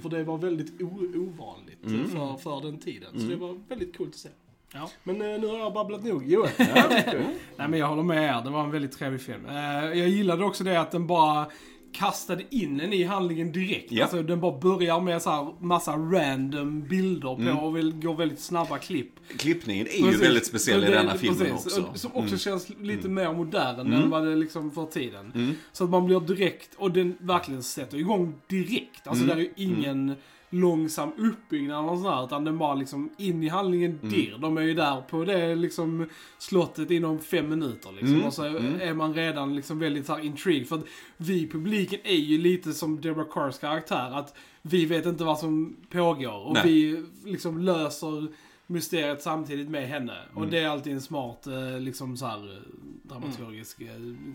För 0.02 0.10
det 0.10 0.24
var 0.24 0.38
väldigt 0.38 0.82
ovanligt 1.16 1.86
Mm. 1.86 2.08
för, 2.08 2.38
för 2.38 2.62
den 2.62 2.78
tiden. 2.80 3.20
Så 3.20 3.28
det 3.28 3.36
var 3.36 3.60
väldigt 3.70 3.98
coolt 3.98 4.10
att 4.10 4.16
se. 4.16 4.30
Ja. 4.74 4.90
Men 5.04 5.22
eh, 5.22 5.40
nu 5.42 5.48
har 5.48 5.58
jag 5.58 5.74
babblat 5.74 6.04
nog. 6.04 6.28
Johan, 6.30 6.50
Nej 6.58 7.68
men 7.68 7.80
jag 7.80 7.88
håller 7.88 8.04
med 8.04 8.24
er, 8.24 8.42
det 8.44 8.50
var 8.50 8.64
en 8.64 8.72
väldigt 8.72 8.92
trevlig 8.92 9.22
film. 9.22 9.46
Eh, 9.46 9.56
jag 10.00 10.10
gillade 10.10 10.44
också 10.46 10.64
det 10.64 10.80
att 10.82 10.92
den 10.92 11.08
bara 11.08 11.46
kastade 11.94 12.44
in 12.50 12.80
en 12.80 12.94
i 12.94 13.04
handlingen 13.04 13.52
direkt. 13.52 13.92
Ja. 13.92 14.04
Alltså 14.04 14.24
den 14.24 14.40
bara 14.40 14.60
börjar 14.60 15.00
med 15.02 15.22
så 15.22 15.30
här 15.30 15.54
massa 15.66 15.92
random 15.92 16.82
bilder 16.82 17.36
på 17.36 17.42
Mm. 17.42 17.58
och 17.58 17.74
går 18.02 18.16
väldigt 18.16 18.40
snabba 18.40 18.78
klipp. 18.78 19.12
Klippningen 19.38 19.88
är 19.88 19.98
ju 19.98 20.04
Precis. 20.04 20.22
väldigt 20.22 20.46
speciell 20.46 20.84
i 20.84 20.88
det- 20.88 20.92
denna 20.94 21.14
filmen 21.18 21.38
precis. 21.40 21.66
också. 21.66 21.82
Och, 21.82 21.98
som 21.98 22.12
också 22.12 22.28
Mm. 22.28 22.40
känns 22.40 22.70
lite 22.80 23.10
mer 23.10 23.34
modern 23.34 23.94
än 23.94 24.10
vad 24.10 24.26
det 24.28 24.36
liksom 24.36 24.72
för 24.72 24.86
tiden. 24.86 25.32
Mm. 25.36 25.56
Så 25.72 25.84
att 25.84 25.90
man 25.90 26.06
blir 26.06 26.20
direkt, 26.20 26.76
och 26.78 26.92
den 26.92 27.18
verkligen 27.20 27.64
sätter 27.64 27.98
igång 27.98 28.36
direkt. 28.48 29.08
Alltså 29.08 29.24
Mm. 29.24 29.38
där 29.38 29.44
är 29.44 29.48
ju 29.48 29.54
ingen 29.66 30.16
långsam 30.54 31.12
uppbyggnad 31.18 31.84
eller 31.84 31.94
sånt 31.96 32.04
där, 32.04 32.26
utan 32.26 32.46
den 32.46 32.58
bara 32.58 32.76
liksom 32.76 33.10
in 33.18 33.44
i 33.44 33.48
handlingen 33.48 34.00
Mm. 34.02 34.14
dirr. 34.14 34.38
De 34.40 34.58
är 34.58 34.62
ju 34.62 34.74
där 34.74 35.02
på 35.02 35.26
det 35.26 35.56
liksom 35.56 36.06
slottet 36.38 36.92
inom 36.92 37.20
fem 37.20 37.50
minuter 37.50 37.92
liksom. 37.92 38.14
Mm. 38.14 38.26
Och 38.28 38.34
så 38.34 38.46
Mm. 38.46 38.82
är 38.82 38.94
man 38.94 39.14
redan 39.14 39.56
liksom 39.56 39.80
väldigt 39.80 40.06
så 40.06 40.14
här 40.14 40.26
intrigued. 40.26 40.68
För 40.68 40.76
att 40.76 40.86
vi 41.18 41.48
publiken 41.50 42.00
är 42.04 42.16
ju 42.16 42.38
lite 42.38 42.74
som 42.74 43.02
Deborah 43.02 43.28
Carrs 43.34 43.60
karaktär, 43.60 44.12
att 44.14 44.36
vi 44.62 44.86
vet 44.86 45.06
inte 45.06 45.24
vad 45.24 45.40
som 45.40 45.76
pågår. 45.90 46.46
Och 46.48 46.54
Nej. 46.54 46.64
vi 46.66 47.04
liksom 47.26 47.58
löser 47.58 48.28
mysteriet 48.72 49.22
samtidigt 49.22 49.70
med 49.70 49.88
henne. 49.88 50.14
Och 50.34 50.38
Mm. 50.38 50.50
det 50.52 50.60
är 50.60 50.68
alltid 50.70 50.94
en 50.94 51.02
smart 51.02 51.48
eh, 51.48 51.80
liksom 51.80 52.18
så 52.18 52.26
här 52.26 52.38
eh, 52.56 52.62
dramaturgisk 53.04 53.82
eh, 53.82 53.88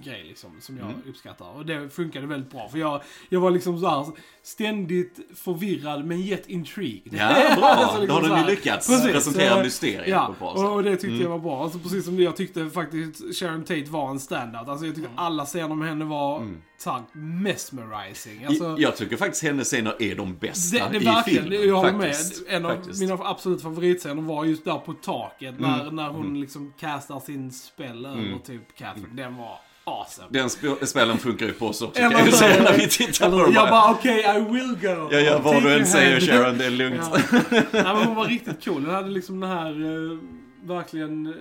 grej 0.05 0.25
liksom, 0.29 0.51
som 0.61 0.77
jag 0.79 0.87
Mm. 0.87 1.01
uppskattar. 1.09 1.51
Och 1.57 1.67
det 1.67 1.89
funkade 1.91 2.27
väldigt 2.27 2.51
bra. 2.51 2.69
För 2.69 2.79
jag, 2.79 3.03
jag 3.29 3.41
var 3.41 3.51
liksom 3.51 3.81
så 3.81 3.89
här 3.89 4.07
ständigt 4.43 5.21
förvirrad 5.35 6.05
men 6.05 6.19
yet 6.21 6.47
intrigued. 6.49 7.15
Ja, 7.15 7.35
bra. 7.57 7.67
Alltså, 7.67 7.97
Då 7.97 8.01
liksom 8.01 8.15
har 8.17 8.23
de 8.23 8.29
ju 8.29 8.35
här. 8.35 8.51
lyckats 8.51 8.87
Precis, 8.87 9.13
presentera 9.13 9.63
mysteriet 9.63 10.09
Ja, 10.09 10.27
på 10.39 10.45
bra 10.45 10.53
och, 10.53 10.59
sätt. 10.59 10.69
och 10.69 10.83
det 10.83 10.91
tyckte 10.97 11.07
Mm. 11.09 11.23
jag 11.23 11.29
var 11.31 11.39
bra. 11.39 11.63
Alltså 11.65 11.79
precis 11.79 12.05
som 12.05 12.21
jag 12.21 12.37
tyckte 12.37 12.71
faktiskt 12.71 13.37
Sharon 13.41 13.65
Tate 13.65 13.85
var 13.91 14.11
en 14.11 14.21
standout. 14.21 14.69
Alltså 14.69 14.87
jag 14.87 14.95
tyckte 14.95 15.11
alla 15.17 15.45
scener 15.47 15.75
med 15.75 15.89
henne 15.89 16.05
var 16.05 16.41
Mm. 16.87 16.95
här 16.95 17.03
mesmerizing. 17.21 18.45
Alltså, 18.45 18.77
jag 18.79 18.97
tycker 18.97 19.17
faktiskt 19.17 19.43
hennes 19.43 19.69
scener 19.69 20.03
är 20.03 20.15
de 20.15 20.37
bästa 20.37 20.79
det, 20.89 20.99
det 20.99 21.05
i 21.05 21.07
är 21.09 21.15
verkligen, 21.15 21.45
filmen. 21.45 21.69
jag 21.69 21.77
håller 21.77 21.93
med. 21.93 22.15
En 22.49 22.67
av 22.67 22.71
Faktiskt. 22.77 23.01
mina 23.01 23.15
absolut 23.25 23.63
favoritscener 23.63 24.23
var 24.23 24.45
just 24.45 24.65
där 24.65 24.79
på 24.79 24.93
taket. 24.93 25.61
När, 25.61 25.81
Mm. 25.83 25.97
när 25.97 26.09
hon 26.09 26.41
liksom 26.41 26.73
castar 26.81 27.21
sin 27.21 27.53
spel 27.53 28.07
över 28.07 28.39
typ 28.47 28.77
Catherine. 28.79 29.09
Den 29.23 29.37
var 29.37 29.59
awesome. 29.85 30.29
Den 30.31 30.47
sp- 30.49 30.85
spelen 30.85 31.19
funkar 31.19 31.47
ju 31.47 31.53
på 31.53 31.67
oss 31.67 31.83
också 31.83 32.03
Eller 32.03 32.31
så- 32.31 32.45
när 32.63 32.73
vi 32.79 32.89
tittar 32.89 33.31
på 33.31 33.37
dem. 33.43 33.53
Jag 33.55 33.69
bara 33.71 33.91
okej, 33.91 34.21
I 34.37 34.41
will 34.53 34.77
go. 34.83 35.09
jag 35.13 35.23
gör 35.23 35.41
vad 35.41 35.63
du 35.63 35.75
än 35.75 35.87
säger. 35.87 36.21
Sharon, 36.21 36.59
det 36.59 36.67
är 36.67 36.71
lugnt. 36.71 37.01
Ja. 37.13 37.19
Nej, 37.51 37.65
men 37.73 37.97
hon 37.97 38.15
var 38.17 38.25
riktigt 38.29 38.65
cool. 38.65 38.85
Hon 38.87 38.95
hade 38.95 39.09
liksom 39.11 39.41
den 39.41 39.51
här, 39.51 39.71
eh, 39.71 40.19
verkligen, 40.69 41.27
eh, 41.27 41.33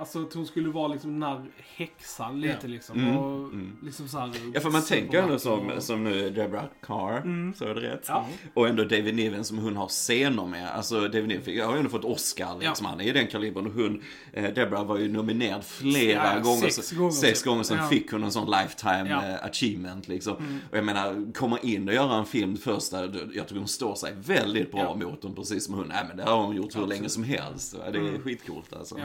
alltså 0.00 0.22
att 0.22 0.34
hon 0.34 0.46
skulle 0.46 0.68
vara 0.68 0.88
liksom 0.88 1.12
den 1.20 1.22
här 1.22 1.44
häxan 1.76 2.40
lite 2.40 2.58
Ja. 2.62 2.68
liksom. 2.68 2.98
Mm, 2.98 3.16
Och 3.16 3.52
mm. 3.52 3.76
liksom 3.82 4.08
så 4.08 4.18
här, 4.18 4.30
Ja, 4.54 4.60
för 4.60 4.70
man 4.70 4.82
tänker 4.82 5.22
ändå 5.22 5.38
som, 5.38 5.70
som 5.78 6.04
nu 6.04 6.30
Deborah 6.30 6.64
Carr, 6.82 7.16
Mm. 7.16 7.54
så 7.54 7.64
är 7.64 7.74
det 7.74 7.80
rätt? 7.80 8.04
Ja. 8.08 8.26
Och 8.54 8.68
ändå 8.68 8.84
David 8.84 9.14
Niven 9.14 9.44
som 9.44 9.58
hon 9.58 9.76
har 9.76 9.88
scener 9.88 10.46
med. 10.46 10.68
Alltså 10.70 11.00
David 11.00 11.28
Niven 11.28 11.66
har 11.66 11.72
ju 11.72 11.78
ändå 11.78 11.90
fått 11.90 12.04
Oscar 12.04 12.58
liksom. 12.60 12.86
Han 12.86 13.00
är 13.00 13.04
i 13.04 13.10
den 13.12 13.26
kalibern. 13.26 13.66
Och 13.66 13.72
hon, 13.72 14.02
eh, 14.32 14.54
Deborah 14.54 14.86
var 14.86 14.98
ju 14.98 15.08
nominerad 15.12 15.64
flera 15.64 16.32
Ja, 16.34 16.40
gånger. 16.42 16.60
sex 16.70 16.88
så- 16.88 16.96
gånger 16.96 17.10
Sex 17.10 17.42
gånger 17.42 17.62
sen 17.62 17.76
Ja. 17.78 17.88
fick 17.88 18.12
hon 18.12 18.24
en 18.24 18.32
sån 18.32 18.50
lifetime 18.50 19.06
Ja. 19.10 19.22
Mm. 19.22 19.30
eh, 19.34 19.44
achievement 19.44 20.08
liksom. 20.08 20.60
Och 20.70 20.76
jag 20.78 20.84
menar, 20.84 21.32
komma 21.34 21.58
in 21.58 21.88
och 21.88 21.94
göra 21.94 22.14
en 22.14 22.26
film 22.26 22.56
först 22.56 22.90
där, 22.90 23.28
jag 23.34 23.48
tycker 23.48 23.58
hon 23.58 23.68
står 23.68 23.94
sig 23.94 24.14
väldigt 24.24 24.72
bra 24.72 24.80
Ja. 25.00 25.06
mot 25.08 25.22
dem. 25.22 25.34
Precis 25.34 25.64
som 25.64 25.74
hon, 25.74 25.88
nej 25.88 26.04
men 26.08 26.16
det 26.16 26.22
har 26.22 26.42
hon 26.46 26.56
gjort 26.56 26.76
hur 26.76 26.86
länge 26.86 27.08
som 27.08 27.24
helst. 27.24 27.76
Det 27.92 27.98
är 27.98 28.00
Mm. 28.00 28.22
skitcoolt 28.22 28.72
alltså. 28.76 28.98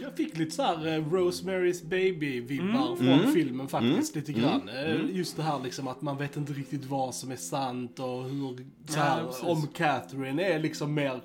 Ja. 0.00 0.06
Jag 0.06 0.16
fick 0.16 0.38
lite 0.38 0.50
så 0.50 0.62
här 0.62 0.86
eh, 0.86 1.04
Rosemary's 1.04 1.84
Baby-vibbar 1.88 2.86
Mm. 2.86 2.96
från 2.96 3.08
Mm. 3.08 3.32
filmen 3.32 3.68
faktiskt, 3.68 4.14
lite 4.14 4.32
grann. 4.32 4.68
Eh, 4.68 4.90
Mm. 4.94 5.16
Just 5.16 5.36
det 5.36 5.42
här 5.42 5.60
liksom 5.64 5.88
att 5.88 6.02
man 6.02 6.18
vet 6.18 6.36
inte 6.36 6.52
riktigt 6.52 6.84
vad 6.84 7.14
som 7.14 7.30
är 7.30 7.36
sant 7.36 7.98
och 7.98 8.24
hur, 8.24 8.56
så 8.56 8.62
Ja, 8.98 9.02
här, 9.02 9.24
precis. 9.26 9.44
om 9.44 9.66
Catherine 9.66 10.42
är 10.44 10.58
liksom 10.58 10.94
mer 10.94 11.20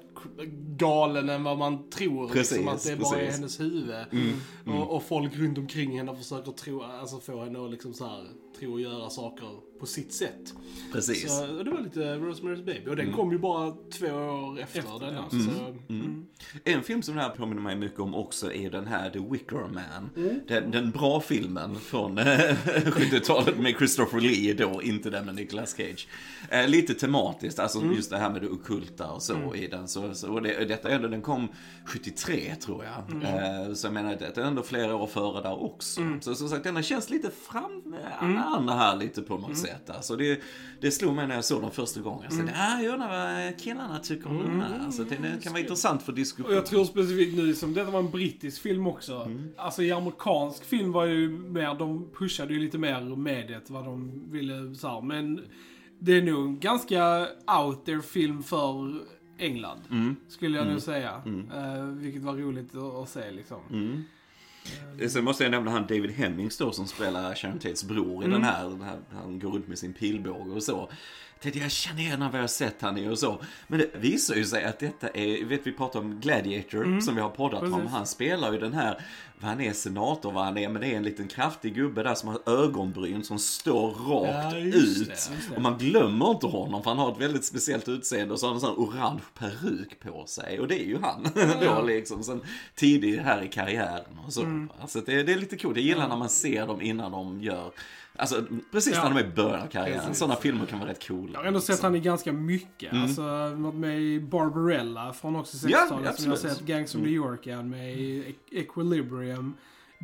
galen 0.78 1.30
än 1.30 1.44
vad 1.44 1.58
man 1.58 1.90
tror. 1.90 2.28
Precis, 2.28 2.58
liksom, 2.58 2.76
att 2.76 2.84
det 2.84 2.96
bara 2.96 3.22
är 3.22 3.32
hennes 3.32 3.60
huvud. 3.60 3.96
Mm. 4.12 4.78
Och, 4.80 4.96
och 4.96 5.04
folk 5.04 5.36
runt 5.38 5.58
omkring 5.58 5.98
henne 5.98 6.16
försöker 6.16 6.52
tro, 6.52 6.82
alltså 6.84 7.20
få 7.20 7.44
henne 7.44 7.66
att 7.66 7.72
liksom 7.72 7.94
så 7.94 8.06
här, 8.06 8.28
tro 8.60 8.72
och 8.74 8.82
göra 8.82 9.10
saker 9.10 9.48
på 9.82 9.88
sitt 9.88 10.14
sätt. 10.14 10.54
Precis. 10.94 11.38
Så 11.38 11.58
och 11.58 11.66
det 11.66 11.72
var 11.72 11.82
lite 11.82 12.00
Rosemary's 12.16 12.66
Baby. 12.66 12.90
Och 12.90 12.96
den 12.96 13.12
kom 13.14 13.32
ju 13.32 13.38
bara 13.38 13.74
två 14.00 14.08
år 14.08 14.60
efter, 14.60 14.80
Efter, 14.80 15.00
denna. 15.00 15.26
ja. 15.32 15.40
Så, 15.40 15.76
Mm. 15.94 16.26
En 16.64 16.84
film 16.84 17.02
som 17.02 17.16
det 17.16 17.22
här 17.22 17.30
påminner 17.30 17.62
mig 17.62 17.76
mycket 17.76 18.00
om 18.00 18.16
också 18.16 18.54
är 18.54 18.70
den 18.70 18.88
här 18.88 19.10
The 19.10 19.20
Wicker 19.20 19.56
Man. 19.74 20.10
Mm. 20.18 20.40
Den, 20.48 20.72
den 20.72 20.92
bra 20.92 21.22
filmen 21.22 21.76
från 21.76 22.18
eh, 22.18 22.26
70-talet 22.26 23.58
med 23.60 23.76
Christopher 23.78 24.20
Lee 24.20 24.54
då, 24.54 24.82
inte 24.84 25.10
den 25.10 25.26
med 25.26 25.36
Nicolas 25.36 25.76
Cage. 25.78 26.08
Eh, 26.50 26.68
lite 26.68 26.94
tematiskt, 26.94 27.60
alltså 27.60 27.80
Mm. 27.80 27.94
just 27.96 28.10
det 28.10 28.18
här 28.18 28.30
med 28.30 28.42
det 28.42 28.48
ockulta 28.50 29.12
och 29.12 29.24
så 29.24 29.56
i 29.56 29.68
den. 29.68 29.88
Så, 29.88 30.14
så, 30.14 30.32
och 30.34 30.42
det, 30.42 30.66
detta 30.66 30.90
är 30.90 30.96
ändå, 30.96 31.08
den 31.08 31.22
kom 31.22 31.48
73 31.86 32.56
tror 32.56 32.86
jag. 32.86 33.12
Mm. 33.24 33.68
Eh, 33.68 33.74
så 33.74 33.88
jag 33.88 33.94
menar, 33.94 34.16
det 34.16 34.38
är 34.38 34.42
ändå 34.46 34.64
flera 34.64 34.96
år 34.96 35.08
före 35.08 35.42
där 35.42 35.64
också. 35.64 36.02
Så 36.22 36.36
som 36.36 36.50
sagt, 36.50 36.64
denna 36.64 36.82
känns 36.84 37.10
lite 37.10 37.30
fram, 37.32 37.82
Mm. 38.22 38.36
eh, 38.38 38.48
andra 38.48 38.74
här 38.74 38.96
lite 38.96 39.22
på 39.22 39.38
något 39.38 39.58
sätt. 39.58 39.71
Alltså 39.90 40.16
det, 40.16 40.42
det 40.82 40.92
slog 40.92 41.16
mig 41.16 41.28
när 41.28 41.36
jag 41.36 41.46
såg 41.46 41.62
den 41.62 41.72
första 41.72 42.02
gången. 42.02 42.24
Jag 42.24 42.38
tänkte, 42.38 42.56
ah, 42.58 42.82
jag 42.82 42.94
undrar 42.94 43.44
vad 43.44 43.60
killarna 43.60 44.00
tycker 44.00 44.30
om 44.30 44.38
den 44.38 44.62
här. 44.62 44.86
Alltså, 44.86 45.04
det 45.04 45.44
kan 45.44 45.54
vara 45.54 45.62
intressant 45.62 46.04
för 46.04 46.12
diskussion. 46.12 46.52
Och 46.52 46.58
jag 46.58 46.66
tror 46.66 46.86
specifikt 46.86 47.38
nu 47.38 47.56
som 47.56 47.74
detta 47.74 47.92
var 47.92 48.00
en 48.00 48.12
brittisk 48.12 48.62
film 48.62 48.88
också. 48.88 49.16
Mm. 49.16 49.50
Alltså 49.58 49.84
i 49.84 49.92
amerikansk 49.92 50.66
film 50.66 50.92
var 50.92 51.06
ju 51.06 51.30
mer, 51.30 51.76
de 51.80 52.10
pushade 52.18 52.54
ju 52.54 52.60
lite 52.60 52.78
mer 52.78 53.16
mediet 53.16 53.70
vad 53.70 53.86
de 53.86 54.24
ville 54.32 54.76
så 54.76 54.88
här. 54.88 55.02
Men 55.02 55.42
det 56.00 56.18
är 56.18 56.22
nog 56.22 56.46
en 56.46 56.60
ganska 56.60 57.28
out 57.60 57.86
there 57.86 58.02
film 58.02 58.44
för 58.44 59.02
England. 59.38 59.82
Mm. 59.92 60.16
Skulle 60.28 60.58
jag 60.58 60.68
nog 60.68 60.82
säga. 60.82 61.22
Eh, 61.56 61.86
vilket 61.86 62.22
var 62.22 62.34
roligt 62.34 62.76
att, 62.76 62.96
att 62.96 63.10
se 63.10 63.32
liksom. 63.32 63.60
Mm. 64.94 65.10
Sen 65.10 65.24
måste 65.24 65.44
jag 65.44 65.52
nämna 65.52 65.72
han 65.72 65.88
David 65.88 66.12
Hemmings 66.12 66.58
då 66.58 66.72
som 66.72 66.88
spelar 66.88 67.36
Sharon 67.36 67.60
Tates 67.60 67.84
bror 67.84 68.24
i 68.24 68.28
den, 68.28 68.44
här, 68.44 68.64
den 68.64 68.82
här. 68.82 69.00
Han 69.14 69.40
går 69.40 69.52
runt 69.52 69.68
med 69.68 69.80
sin 69.80 69.94
pilbåge 69.94 70.52
och 70.52 70.64
så. 70.64 70.90
Jag 71.42 71.54
tänkte 71.54 71.60
jag 71.60 71.72
känner 71.72 72.00
igen 72.02 72.12
honom, 72.12 72.32
vad 72.32 72.38
jag 72.40 72.44
har 72.44 72.48
sett 72.48 72.82
han 72.82 72.98
i 72.98 73.10
och 73.10 73.20
så. 73.20 73.42
Men 73.68 73.80
det 73.80 73.90
visar 73.96 74.36
ju 74.36 74.46
sig 74.46 74.64
att 74.64 74.80
detta 74.80 75.08
är, 75.10 75.46
vet 75.46 75.68
vi 75.68 75.72
pratar 75.72 76.00
om 76.00 76.20
Gladiator 76.20 77.00
som 77.02 77.16
vi 77.16 77.22
har 77.22 77.30
poddat 77.30 77.64
om. 77.64 77.72
Precis. 77.74 77.92
Han 77.92 78.08
spelar 78.08 78.54
ju 78.54 78.60
den 78.60 78.74
här, 78.74 79.02
vad 79.40 79.50
han 79.50 79.62
är 79.62 79.74
senator, 79.74 80.32
vad 80.32 80.44
han 80.46 80.58
är, 80.58 80.70
men 80.70 80.82
det 80.82 80.88
är 80.88 80.98
en 80.98 81.04
liten 81.04 81.28
kraftig 81.28 81.76
gubbe 81.76 82.04
där 82.04 82.16
som 82.16 82.30
har 82.30 82.40
ögonbryn 82.46 83.24
som 83.24 83.40
står 83.40 83.92
rakt 83.92 84.54
Ja, 84.54 84.58
ut. 84.60 85.08
det, 85.08 85.30
det. 85.50 85.56
Och 85.56 85.62
man 85.62 85.78
glömmer 85.78 86.32
inte 86.32 86.48
honom 86.48 86.84
för 86.84 86.90
han 86.90 87.00
har 87.00 87.12
ett 87.12 87.22
väldigt 87.22 87.46
speciellt 87.46 87.88
utseende 87.90 88.34
och 88.34 88.40
så 88.40 88.46
har 88.46 88.54
han 88.54 88.56
en 88.56 88.62
sån 88.62 88.76
orange 88.78 89.22
peruk 89.40 90.00
på 90.00 90.26
sig. 90.28 90.60
Och 90.60 90.68
det 90.68 90.82
är 90.84 90.86
ju 90.86 91.00
han 91.02 91.28
då 91.62 91.82
liksom. 91.82 92.24
Sen 92.24 92.42
tidigt 92.76 93.22
här 93.22 93.42
i 93.44 93.48
karriären 93.48 94.20
och 94.26 94.34
så. 94.34 94.42
Mm. 94.42 94.70
Alltså 94.82 95.02
det, 95.02 95.24
det 95.24 95.34
är 95.34 95.38
lite 95.38 95.58
coolt. 95.58 95.78
Jag 95.78 95.86
gillar 95.86 96.08
när 96.08 96.18
man 96.18 96.30
ser 96.30 96.68
dem 96.68 96.82
innan 96.82 97.12
de 97.12 97.42
gör 97.42 97.72
Alltså 98.16 98.44
precis 98.72 98.94
Ja. 98.96 99.04
när 99.04 99.10
de 99.10 99.18
är 99.26 99.32
i 99.32 99.36
början 99.36 99.62
av 99.62 99.68
karriären. 99.68 100.16
Sådana 100.16 100.36
filmer 100.36 100.66
kan 100.66 100.80
vara 100.80 100.90
rätt 100.90 101.08
coola. 101.08 101.32
Jag 101.34 101.40
har 101.40 101.46
ändå 101.46 101.62
sett 101.62 101.82
han 101.82 101.96
i 101.96 102.00
ganska 102.00 102.34
mycket. 102.34 102.92
Mm. 102.92 103.04
Alltså, 103.04 103.22
varit 103.56 103.76
med 103.76 104.02
i 104.02 104.20
Barbarella 104.20 105.14
från 105.14 105.36
också 105.36 105.58
60-talet. 105.68 105.72
Ja, 105.82 105.88
som 105.88 105.98
jag 105.98 106.04
har 106.06 106.10
absolut. 106.14 106.44
Mm. 106.44 106.56
sett. 106.56 106.66
Gangs 106.66 106.96
of 106.96 107.02
New 107.02 107.12
York 107.12 107.48
är 107.48 107.56
han 107.56 107.70
med 107.70 107.98
i. 108.00 108.36
Equilibrium. 108.52 109.54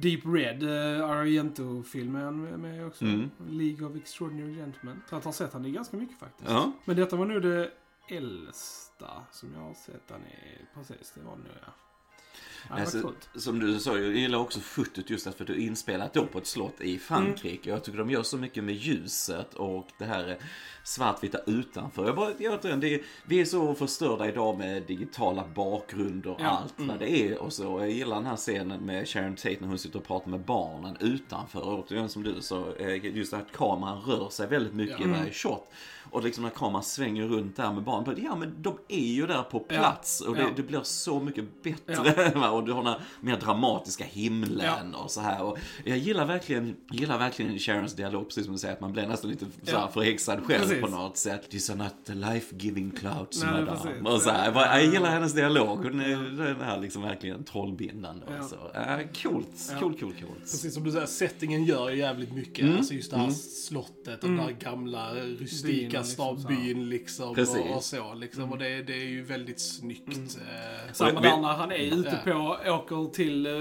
Deep 0.01 0.19
Red, 0.25 0.63
uh, 0.63 1.09
Argento-filmen 1.09 2.43
med- 2.61 2.87
också. 2.87 3.05
Mm. 3.05 3.29
League 3.49 3.87
of 3.87 3.95
Extraordinary 3.95 4.55
Gentlemen. 4.55 5.01
Så 5.09 5.15
jag 5.15 5.21
har 5.21 5.31
sett 5.31 5.53
han 5.53 5.65
i 5.65 5.71
ganska 5.71 5.97
mycket 5.97 6.19
faktiskt. 6.19 6.49
Ja. 6.49 6.71
Men 6.85 6.95
detta 6.95 7.15
var 7.15 7.25
nog 7.25 7.41
det 7.41 7.71
äldsta 8.09 9.07
som 9.31 9.49
jag 9.55 9.61
har 9.61 9.73
sett 9.73 10.03
han 10.09 10.19
i. 10.21 10.65
Precis, 10.75 11.11
det 11.15 11.21
var 11.23 11.31
nog 11.35 11.45
ja. 11.65 11.73
Ja, 12.69 12.75
det 12.75 12.81
Alltså, 12.81 13.13
som 13.35 13.59
du 13.59 13.79
sa, 13.79 13.97
jag 13.97 14.15
gillar 14.15 14.39
också 14.39 14.59
fotot 14.59 15.09
just 15.09 15.23
för 15.23 15.31
att 15.31 15.47
det 15.47 15.53
är 15.53 15.57
inspelat 15.57 16.13
då 16.13 16.25
på 16.25 16.37
ett 16.37 16.47
slott 16.47 16.81
i 16.81 16.97
Frankrike. 16.99 17.69
Jag 17.69 17.83
tycker 17.83 17.97
de 17.99 18.09
gör 18.09 18.23
så 18.23 18.37
mycket 18.37 18.63
med 18.63 18.75
ljuset 18.75 19.53
och 19.53 19.87
det 19.97 20.05
här 20.05 20.23
är 20.23 20.37
svartvita 20.83 21.37
utanför. 21.45 22.05
Jag 22.05 22.15
bara, 22.15 22.31
jag, 22.37 22.53
återigen, 22.59 22.79
det 22.79 22.93
är, 22.93 23.01
vi 23.25 23.41
är 23.41 23.45
så 23.45 23.73
förstörda 23.75 24.27
idag 24.27 24.57
med 24.57 24.83
digitala 24.83 25.43
bakgrunder 25.55 26.29
och 26.29 26.41
Ja, 26.41 26.47
allt 26.47 26.73
vad 26.77 26.99
det 26.99 27.11
är 27.11 27.37
och 27.37 27.53
så. 27.53 27.63
Jag 27.63 27.89
gillar 27.91 28.15
den 28.15 28.25
här 28.25 28.35
scenen 28.35 28.85
med 28.85 29.07
Sharon 29.09 29.35
Tate 29.35 29.57
när 29.59 29.67
hon 29.67 29.77
sitter 29.79 29.99
och 29.99 30.05
pratar 30.07 30.29
med 30.29 30.39
barnen 30.39 30.97
utanför. 30.99 31.61
Och 31.61 32.11
som 32.11 32.23
du 32.23 32.41
sa, 32.41 32.65
eh, 32.79 33.05
just 33.05 33.33
att 33.33 33.51
kameran 33.51 34.01
rör 34.01 34.29
sig 34.29 34.47
väldigt 34.47 34.73
mycket 34.73 35.01
i 35.01 35.07
varje 35.09 35.31
shot. 35.33 35.69
Och 36.11 36.23
liksom 36.23 36.43
när 36.43 36.49
kameran 36.49 36.83
svänger 36.83 37.27
runt 37.27 37.55
där 37.55 37.73
med 37.73 37.83
barnen. 37.83 38.23
Ja 38.23 38.35
men 38.35 38.61
de 38.61 38.77
är 38.87 39.07
ju 39.07 39.27
där 39.27 39.43
på 39.43 39.59
plats 39.59 40.21
och 40.21 40.35
det, 40.35 40.41
Ja. 40.41 40.47
det 40.55 40.63
blir 40.63 40.81
så 40.83 41.19
mycket 41.19 41.63
bättre. 41.63 42.31
och 42.57 42.65
du 42.65 42.71
har 42.71 42.83
den 42.83 42.93
här 42.93 43.01
mer 43.21 43.37
dramatiska 43.37 44.03
himlen 44.03 44.95
och 44.95 45.11
så 45.11 45.21
här. 45.21 45.43
Och 45.43 45.57
jag 45.85 45.97
gillar 45.97 46.25
verkligen, 46.25 46.75
gillar 46.91 47.17
verkligen 47.17 47.59
Sharons 47.59 47.93
dialog, 47.93 48.27
precis 48.27 48.43
som 48.45 48.53
du 48.53 48.59
säger, 48.59 48.73
att 48.73 48.81
man 48.81 48.91
blir 48.93 49.07
nästan 49.07 49.29
lite 49.31 49.45
så 49.63 49.71
här 49.71 49.79
Ja. 49.81 49.87
förhäxad 49.93 50.43
själv 50.45 50.61
Precis. 50.61 50.81
på 50.81 50.87
något 50.87 51.17
sätt. 51.17 51.49
These 51.49 51.73
are 51.73 51.83
not 51.83 51.93
the 52.05 52.13
life-giving 52.13 52.91
clouds, 52.99 53.43
Nej, 53.43 53.51
madame. 53.51 53.71
precis. 53.71 54.05
Och 54.15 54.21
så 54.21 54.29
här, 54.29 54.51
jag, 54.55 54.85
gillar 54.93 55.09
hennes 55.09 55.33
dialog. 55.33 55.77
Hon 55.77 55.99
är, 56.01 56.45
den 56.45 56.61
här 56.61 56.79
liksom 56.81 57.01
verkligen 57.01 57.43
trollbindande. 57.43 58.25
Ja. 58.29 58.43
Och 58.43 58.49
så. 58.49 58.55
Äh, 58.79 58.97
coolt, 59.23 59.47
Ja. 59.71 59.79
coolt, 59.79 59.99
coolt, 59.99 60.19
coolt. 60.21 60.39
Precis 60.39 60.73
som 60.73 60.83
du 60.83 60.91
säger, 60.91 61.05
settingen 61.05 61.63
gör 61.65 61.89
ju 61.89 61.97
jävligt 61.97 62.33
mycket. 62.33 62.63
Mm. 62.65 62.77
Alltså 62.77 62.93
just 62.93 63.11
det 63.11 63.17
här 63.17 63.29
slottet 63.67 64.23
och 64.23 64.29
den 64.29 64.39
här 64.39 64.51
gamla 64.51 65.13
rustika 65.15 66.03
Byn, 66.47 66.89
liksom, 66.89 67.35
liksom. 67.35 67.59
Och, 67.61 67.75
och 67.75 67.83
så 67.83 68.13
liksom. 68.13 68.51
Och 68.51 68.57
det, 68.57 68.83
det 68.83 68.93
är 68.93 69.05
ju 69.07 69.23
väldigt 69.23 69.59
snyggt. 69.61 70.07
Eh, 70.37 70.93
Samma 70.93 71.21
vi- 71.21 71.27
där 71.27 71.37
när 71.37 71.53
han 71.53 71.71
är 71.71 71.75
ute 71.99 72.21
Ja. 72.25 72.31
på, 72.31 72.36
åker 72.45 73.11
till 73.13 73.45
eh. 73.45 73.53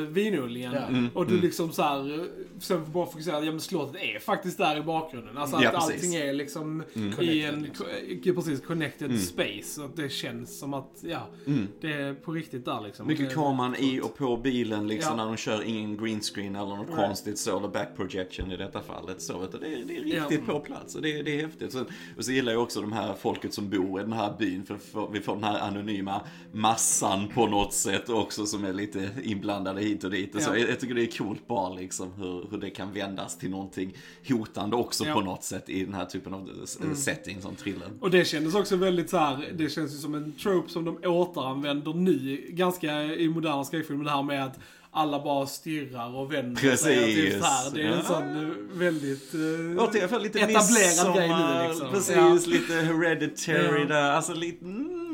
Ja. 0.73 0.87
Mm, 0.88 1.09
Och 1.14 1.26
du 1.26 1.40
liksom 1.40 1.73
så 1.73 1.83
här, 1.83 2.14
eh, 2.21 2.25
sen 2.61 2.85
får 2.85 2.92
bara 2.92 3.06
fokusera, 3.06 3.45
ja 3.45 3.50
men 3.50 3.61
slottet 3.61 4.02
är 4.02 4.18
faktiskt 4.18 4.59
där 4.59 4.76
i 4.76 4.83
bakgrunden. 4.83 5.38
Alltså 5.38 5.56
att 5.56 5.62
Ja, 5.62 5.71
allting 5.71 6.14
är 6.14 6.33
liksom 6.33 6.83
i 6.83 7.12
Connected, 7.12 7.45
en, 7.54 7.62
liksom. 7.62 8.35
precis, 8.35 8.61
connected 8.61 9.21
space. 9.21 9.80
Och 9.80 9.87
att 9.87 9.97
det 9.97 10.09
känns 10.09 10.59
som 10.59 10.75
att, 10.75 10.90
ja, 11.00 11.26
Mm. 11.47 11.68
det 11.80 11.92
är 11.92 12.14
på 12.14 12.33
riktigt 12.33 12.64
där 12.64 12.80
liksom. 12.80 13.06
Mycket 13.06 13.35
kameran 13.35 13.76
i 13.78 14.00
och 14.00 14.16
på 14.16 14.37
bilen 14.37 14.88
liksom 14.88 15.11
Ja. 15.18 15.25
när 15.25 15.26
de 15.30 15.37
kör 15.37 15.62
ingen 15.62 15.97
green 15.97 16.21
screen 16.21 16.56
eller 16.56 16.76
något 16.76 16.88
Nej. 16.88 17.06
konstigt 17.06 17.38
så, 17.38 17.59
eller 17.59 17.68
back 17.68 17.88
projection 17.97 18.52
i 18.52 18.56
detta 18.56 18.80
fallet. 18.80 19.23
Så, 19.23 19.38
vet 19.38 19.52
du, 19.52 19.59
det, 19.59 19.66
är, 19.66 19.85
det 19.85 19.97
är 19.97 20.02
riktigt 20.02 20.40
Ja. 20.49 20.52
på 20.54 20.61
plats 20.61 20.95
och 20.95 21.02
det, 21.02 21.23
det 21.23 21.40
är 21.40 21.42
häftigt. 21.47 21.73
Så, 21.73 21.85
och 22.16 22.25
så 22.25 22.33
gillar 22.33 22.52
jag 22.52 22.62
också 22.62 22.80
de 22.80 22.92
här 22.92 23.14
folket 23.14 23.54
som 23.54 23.71
bor 23.71 24.00
i 24.00 24.02
den 24.02 24.12
här 24.12 24.35
byn 24.38 24.64
för, 24.64 24.76
för 24.76 25.09
vi 25.12 25.21
får 25.21 25.35
den 25.35 25.45
här 25.45 25.59
anonyma 25.61 26.21
massan 26.52 27.28
på 27.35 27.47
något 27.47 27.73
sätt 27.73 28.09
också 28.09 28.47
som 28.47 28.64
är 28.68 28.73
lite 28.73 29.11
inblandade 29.23 29.80
hit 29.80 30.04
och 30.04 30.11
dit. 30.11 30.35
Och 30.35 30.42
så, 30.42 30.50
Ja. 30.50 30.56
jag, 30.56 30.70
jag 30.70 30.80
tycker 30.80 30.94
det 30.94 31.02
är 31.02 31.18
coolt 31.18 31.49
bara 31.49 31.75
liksom 31.75 32.12
hur, 32.12 32.46
hur 32.50 32.58
det 32.58 32.70
kan 32.70 32.92
vändas 32.92 33.38
till 33.38 33.50
någonting 33.50 33.96
hotande 34.28 34.76
också 34.76 35.06
Ja. 35.06 35.14
på 35.14 35.20
något 35.20 35.44
sätt 35.44 35.68
i 35.68 35.85
den 35.85 35.94
här 35.94 36.04
typen 36.04 36.35
av 36.35 36.50
mm. 36.82 36.96
setting 36.96 37.42
som 37.42 37.54
thriller. 37.54 37.88
Och 38.00 38.11
det 38.11 38.25
kändes 38.25 38.54
också 38.54 38.76
väldigt 38.76 39.11
så 39.11 39.16
här, 39.18 39.52
det 39.54 39.68
känns 39.68 39.94
ju 39.94 39.99
som 39.99 40.14
en 40.14 40.32
trope 40.32 40.70
som 40.70 40.85
de 40.85 40.99
återanvänder 41.04 41.94
nu, 41.94 42.46
ganska 42.49 43.02
i 43.04 43.28
moderna 43.28 43.64
skräckfilmer, 43.64 44.04
det 44.04 44.11
här 44.11 44.23
med 44.23 44.44
att 44.44 44.58
alla 44.90 45.25
bara 45.25 45.46
stirrar 45.46 46.16
och 46.16 46.32
vänder 46.32 46.61
Precis, 46.61 46.80
sig. 46.80 47.14
Typ 47.14 47.42
här. 47.44 47.70
Det 47.75 47.82
är 47.82 47.87
en 47.87 47.92
ja. 47.92 48.02
sån 48.02 48.44
eh, 48.44 48.78
väldigt 48.78 49.35
eh, 49.35 49.85
Återigen, 49.85 50.23
lite 50.23 50.40
etablerad 50.40 51.16
grej 51.16 51.28
nu 51.28 51.68
liksom. 51.68 51.90
Precis, 51.90 52.16
Ja. 52.16 52.38
lite 52.46 52.75
hereditary 52.75 53.85
där. 53.85 54.11
Alltså 54.11 54.35
lite, 54.35 54.64
mm, 54.64 55.05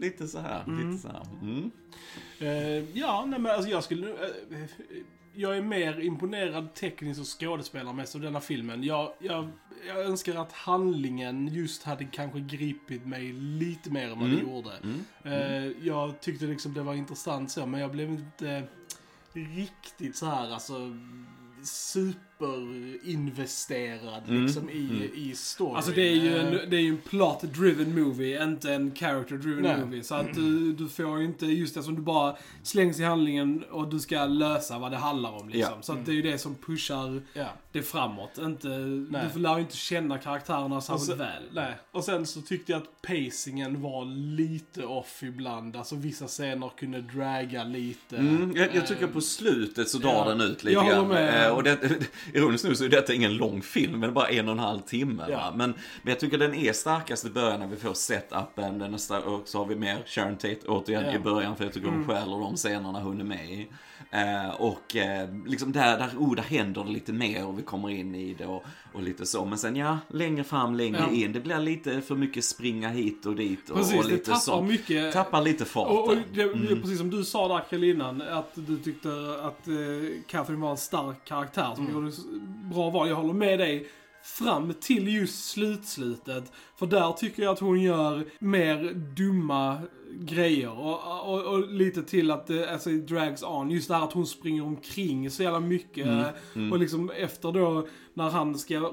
lite 0.00 0.28
så 0.28 0.38
här. 0.38 0.64
Lite 0.66 0.98
så 1.02 1.08
här. 1.08 1.26
Mm. 1.42 1.70
Eh, 2.38 2.98
ja, 2.98 3.24
nej 3.28 3.38
men 3.38 3.52
alltså 3.52 3.70
jag 3.70 3.84
skulle... 3.84 4.08
eh, 4.10 4.66
jag 5.36 5.56
är 5.56 5.62
mer 5.62 6.00
imponerad 6.00 6.74
tekniskt 6.74 7.20
och 7.20 7.40
skådespelarmässigt 7.40 8.14
av 8.14 8.20
denna 8.20 8.40
filmen. 8.40 8.82
Jag, 8.84 9.12
jag, 9.18 9.48
jag 9.86 9.98
önskar 10.04 10.34
att 10.34 10.52
handlingen 10.52 11.48
just 11.54 11.82
hade 11.82 12.04
kanske 12.04 12.40
gripit 12.40 13.06
mig 13.06 13.32
lite 13.32 13.90
mer 13.90 14.08
än 14.10 14.18
vad 14.18 14.28
Mm. 14.28 14.36
det 14.36 14.42
gjorde. 14.50 14.70
Mm. 14.82 15.00
Eh, 15.24 15.72
jag 15.86 16.20
tyckte 16.20 16.44
liksom 16.44 16.74
det 16.74 16.82
var 16.82 16.94
intressant 16.94 17.50
så, 17.50 17.66
men 17.66 17.80
jag 17.80 17.90
blev 17.90 18.08
inte 18.10 18.62
riktigt 19.32 20.16
så 20.16 20.26
här 20.26 20.50
alltså 20.50 20.96
superinvesterad 22.44 24.22
Mm. 24.28 24.42
liksom 24.42 24.70
i, 24.70 24.88
Mm. 24.90 25.10
i 25.14 25.32
storyn. 25.34 25.76
Alltså 25.76 25.90
det 25.92 26.02
är 26.02 26.14
ju 26.14 26.34
Eh, 26.36 26.46
en, 26.46 26.70
det 26.70 26.76
är 26.76 26.88
en 26.88 26.98
plot-driven 26.98 27.94
movie, 28.04 28.42
inte 28.44 28.72
en 28.72 28.94
character-driven 28.94 29.62
Nej. 29.62 29.80
movie. 29.84 30.02
Så 30.02 30.14
att 30.14 30.34
du, 30.34 30.72
du 30.72 30.88
får 30.88 31.18
ju 31.18 31.24
inte 31.24 31.46
just 31.46 31.74
det 31.74 31.82
som 31.82 31.94
du 31.94 32.02
bara 32.02 32.36
slängs 32.62 33.00
i 33.00 33.02
handlingen 33.04 33.64
och 33.70 33.88
du 33.88 34.00
ska 34.00 34.24
lösa 34.26 34.78
vad 34.78 34.90
det 34.92 34.96
handlar 34.96 35.30
om 35.40 35.48
liksom. 35.48 35.72
Ja. 35.76 35.82
Så 35.82 35.92
att 35.92 36.06
det 36.06 36.12
är 36.12 36.16
ju 36.16 36.22
det 36.22 36.38
som 36.38 36.54
pushar 36.54 37.22
ja. 37.34 37.46
det 37.72 37.82
framåt. 37.82 38.38
Inte, 38.38 38.68
Nej. 38.68 39.26
du 39.34 39.40
lär 39.40 39.54
ju 39.54 39.60
inte 39.60 39.76
känna 39.76 40.18
karaktärerna 40.18 40.80
särskilt 40.80 41.06
sen- 41.08 41.18
väl. 41.18 41.42
Nej. 41.52 41.74
Och 41.90 42.04
sen 42.04 42.26
så 42.26 42.40
tyckte 42.40 42.72
jag 42.72 42.82
att 42.82 43.02
pacingen 43.02 43.82
var 43.82 44.04
lite 44.36 44.84
off 44.84 45.22
ibland. 45.22 45.76
Alltså 45.76 45.96
vissa 45.96 46.26
scener 46.26 46.70
kunde 46.78 47.00
draga 47.00 47.64
lite. 47.64 48.16
Mm, 48.16 48.52
jag, 48.56 48.74
jag 48.74 48.86
tycker 48.86 49.04
Eh, 49.04 49.08
på 49.10 49.20
slutet 49.20 49.88
så 49.88 49.98
drar 49.98 50.10
ja. 50.12 50.24
den 50.28 50.40
ut 50.40 50.64
lite 50.64 50.74
Jag 50.74 50.86
grann. 50.88 51.08
med. 51.08 51.46
Eh, 51.46 51.52
Och 51.56 51.62
det, 51.62 51.78
ironiskt 52.34 52.64
nog 52.64 52.76
så 52.76 52.84
är 52.84 52.88
detta 52.88 53.14
ingen 53.14 53.36
lång 53.36 53.62
film, 53.62 54.00
men 54.00 54.14
bara 54.14 54.28
en 54.28 54.46
och 54.48 54.52
en 54.52 54.58
halv 54.58 54.80
timme. 54.80 55.26
Ja. 55.30 55.52
Men, 55.56 55.70
men 56.02 56.10
jag 56.10 56.20
tycker 56.20 56.38
den 56.38 56.54
är 56.54 56.72
starkast 56.72 57.24
i 57.26 57.30
början 57.30 57.60
när 57.60 57.66
vi 57.66 57.76
får 57.76 57.94
setupen, 57.94 58.78
den 58.78 58.94
är 58.94 58.98
star- 58.98 59.22
och 59.26 59.42
så 59.48 59.58
har 59.58 59.66
vi 59.66 59.76
mer 59.76 60.02
Sharon 60.06 60.36
Tate 60.36 60.58
återigen 60.68 61.04
Ja. 61.06 61.12
i 61.14 61.18
början, 61.18 61.56
för 61.56 61.64
jag 61.64 61.72
tycker 61.72 61.88
hon 61.88 62.06
stjäler 62.06 62.38
de 62.40 62.56
scenerna 62.56 63.00
hon 63.00 63.20
är 63.20 63.24
med 63.24 63.50
i. 63.50 63.68
Eh, 64.10 64.48
och 64.60 64.96
eh, 64.96 65.28
liksom 65.46 65.72
där, 65.72 65.98
där, 65.98 66.10
oh, 66.18 66.34
där 66.34 66.42
händer 66.42 66.84
det 66.84 66.90
lite 66.90 67.12
mer 67.12 67.46
och 67.46 67.58
vi 67.58 67.62
kommer 67.62 67.90
in 67.90 68.14
i 68.14 68.34
det 68.34 68.46
och, 68.46 68.64
och 68.92 69.02
lite 69.02 69.26
så. 69.26 69.44
Men 69.44 69.58
sen 69.58 69.76
ja, 69.76 69.98
längre 70.08 70.44
fram, 70.44 70.74
längre 70.74 71.04
Ja. 71.10 71.16
in. 71.16 71.32
Det 71.32 71.40
blir 71.40 71.58
lite 71.58 72.00
för 72.00 72.14
mycket 72.14 72.44
springa 72.44 72.88
hit 72.88 73.26
och 73.26 73.36
dit 73.36 73.70
och, 73.70 73.76
Precis, 73.76 73.98
och 73.98 74.04
det 74.04 74.10
lite 74.10 74.24
tappar 74.24 74.38
så. 74.40 74.62
mycket. 74.62 75.12
Tappar 75.12 75.42
lite 75.42 75.64
farten. 75.64 75.96
Och, 75.96 76.08
och 76.08 76.16
det, 76.34 76.42
Mm. 76.42 76.80
Precis 76.82 76.98
som 76.98 77.10
du 77.10 77.24
sa 77.24 77.48
där 77.48 77.64
Kalle 77.70 77.86
innan, 77.86 78.22
att 78.22 78.50
du 78.54 78.76
tyckte 78.78 79.08
att 79.42 79.68
eh, 79.68 79.74
Catherine 80.26 80.62
var 80.62 80.70
en 80.70 80.76
stark 80.76 81.24
karaktär 81.24 81.70
som 81.74 81.86
Mm. 81.86 81.94
gjorde 81.96 82.12
bra 82.72 82.90
val. 82.90 83.08
Jag 83.08 83.16
håller 83.16 83.34
med 83.34 83.58
dig 83.58 83.86
fram 84.22 84.74
till 84.80 85.08
just 85.08 85.44
slutslutet. 85.44 86.52
För 86.76 86.86
där 86.86 87.12
tycker 87.12 87.42
jag 87.42 87.52
att 87.52 87.58
hon 87.58 87.82
gör 87.82 88.24
mer 88.38 88.94
dumma 89.16 89.78
grejer. 90.18 90.78
Och, 90.78 91.28
och, 91.34 91.44
och 91.54 91.72
lite 91.72 92.02
till 92.02 92.30
att 92.30 92.46
det 92.46 92.72
alltså, 92.72 92.90
it 92.90 93.08
drags 93.08 93.42
on. 93.42 93.70
Just 93.70 93.88
det 93.88 93.94
här 93.94 94.04
att 94.04 94.12
hon 94.12 94.26
springer 94.26 94.64
omkring 94.64 95.30
så 95.30 95.42
jävla 95.42 95.60
mycket. 95.60 96.06
Mm, 96.06 96.24
mm. 96.54 96.72
Och 96.72 96.78
liksom 96.78 97.10
efter 97.10 97.52
då 97.52 97.86
när 98.14 98.30
han 98.30 98.58
ska 98.58 98.92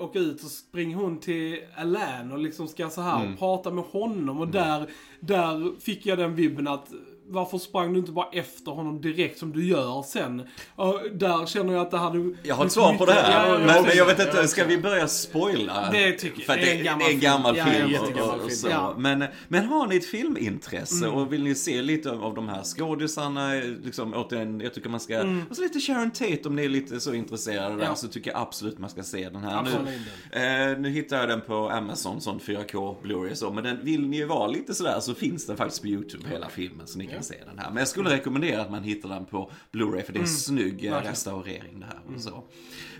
åka 0.00 0.18
ut 0.18 0.40
så 0.40 0.48
springer 0.48 0.96
hon 0.96 1.18
till 1.18 1.58
Alain 1.76 2.32
och 2.32 2.38
liksom 2.38 2.68
ska 2.68 2.90
så 2.90 3.00
här 3.00 3.24
Mm. 3.24 3.36
prata 3.36 3.70
med 3.70 3.84
honom. 3.84 4.40
Och 4.40 4.48
där, 4.48 4.90
där 5.20 5.80
fick 5.80 6.06
jag 6.06 6.18
den 6.18 6.34
vibben 6.34 6.68
att 6.68 6.88
varför 7.30 7.58
sprang 7.58 7.92
du 7.92 7.98
inte 7.98 8.12
bara 8.12 8.28
efter 8.32 8.70
honom 8.72 9.00
direkt 9.00 9.38
som 9.38 9.52
du 9.52 9.66
gör 9.66 10.02
sen? 10.02 10.42
Och 10.76 11.00
där 11.12 11.46
känner 11.46 11.72
jag 11.72 11.82
att 11.82 11.90
det 11.90 11.98
hade... 11.98 12.34
Jag 12.42 12.54
har 12.54 12.66
ett 12.66 12.72
svar 12.72 12.94
på 12.94 13.06
det 13.06 13.12
här. 13.12 13.48
Ja, 13.48 13.58
men, 13.58 13.68
ja, 13.68 13.82
men 13.82 13.96
jag 13.96 14.06
vet 14.06 14.20
inte, 14.20 14.48
ska 14.48 14.64
vi 14.64 14.78
börja 14.78 15.08
spoila? 15.08 15.88
Det 15.92 16.12
tycker 16.12 16.38
jag. 16.38 16.46
För 16.46 16.56
Det 16.56 16.70
är 16.72 16.78
en 16.78 16.84
gammal 16.84 17.06
är 17.08 17.12
en 17.12 17.20
gammal 17.20 17.54
film. 17.54 17.66
Film. 17.66 17.90
ja, 17.92 18.00
och- 18.00 18.06
jättegammal 18.08 18.34
och, 18.40 18.44
film. 18.46 18.56
så. 18.56 18.68
Ja. 18.68 18.94
Men, 18.98 19.24
men 19.48 19.64
har 19.64 19.86
ni 19.86 19.96
ett 19.96 20.06
filmintresse 20.06 21.04
Mm. 21.04 21.16
och 21.16 21.32
vill 21.32 21.42
ni 21.42 21.54
se 21.54 21.82
lite 21.82 22.10
av, 22.10 22.34
de 22.34 22.48
här 22.48 22.62
skådisarna, 22.62 23.52
liksom, 23.84 24.14
återigen, 24.14 24.60
jag 24.60 24.74
tycker 24.74 24.88
man 24.88 25.00
ska, 25.00 25.14
Mm. 25.14 25.42
och 25.50 25.56
så 25.56 25.62
lite 25.62 25.80
Sharon 25.80 26.10
Tate 26.10 26.40
om 26.44 26.56
ni 26.56 26.64
är 26.64 26.68
lite 26.68 27.00
så 27.00 27.14
intresserade 27.14 27.76
där, 27.76 27.84
Ja. 27.84 27.94
så 27.94 28.08
tycker 28.08 28.30
jag 28.30 28.40
absolut 28.40 28.78
man 28.78 28.90
ska 28.90 29.02
se 29.02 29.28
den 29.28 29.42
här. 29.44 29.58
Absolut. 29.60 29.88
Nu, 30.32 30.38
eh, 30.72 30.78
nu 30.78 30.88
hittar 30.90 31.16
jag 31.20 31.28
den 31.28 31.40
på 31.40 31.70
Amazon, 31.70 32.20
sån 32.20 32.40
4K 32.40 32.96
Blu-ray 33.02 33.34
så, 33.34 33.50
men 33.52 33.64
den 33.64 33.84
vill 33.84 34.06
ni 34.08 34.16
ju 34.16 34.24
vara 34.26 34.46
lite 34.46 34.74
sådär 34.74 35.00
så 35.00 35.14
finns 35.14 35.46
den 35.46 35.56
faktiskt 35.56 35.82
på 35.82 35.88
YouTube 35.88 36.28
hela 36.28 36.48
filmen 36.48 36.86
så 36.86 36.98
ni 36.98 37.06
kan 37.06 37.19
Den 37.28 37.58
här. 37.58 37.68
Men 37.70 37.76
jag 37.76 37.88
skulle 37.88 38.10
rekommendera 38.10 38.62
att 38.62 38.70
man 38.70 38.82
hittar 38.82 39.08
den 39.08 39.24
på 39.24 39.50
Blu-ray 39.72 40.02
för 40.02 40.12
det 40.12 40.18
är 40.18 40.20
en 40.20 40.26
snygg 40.28 40.66
eh, 40.66 40.80
Mm. 40.80 40.92
Verkligen. 40.92 41.12
restaurering 41.12 41.80
det 41.80 41.86
här. 41.86 42.14
Och 42.14 42.20
så. 42.20 42.44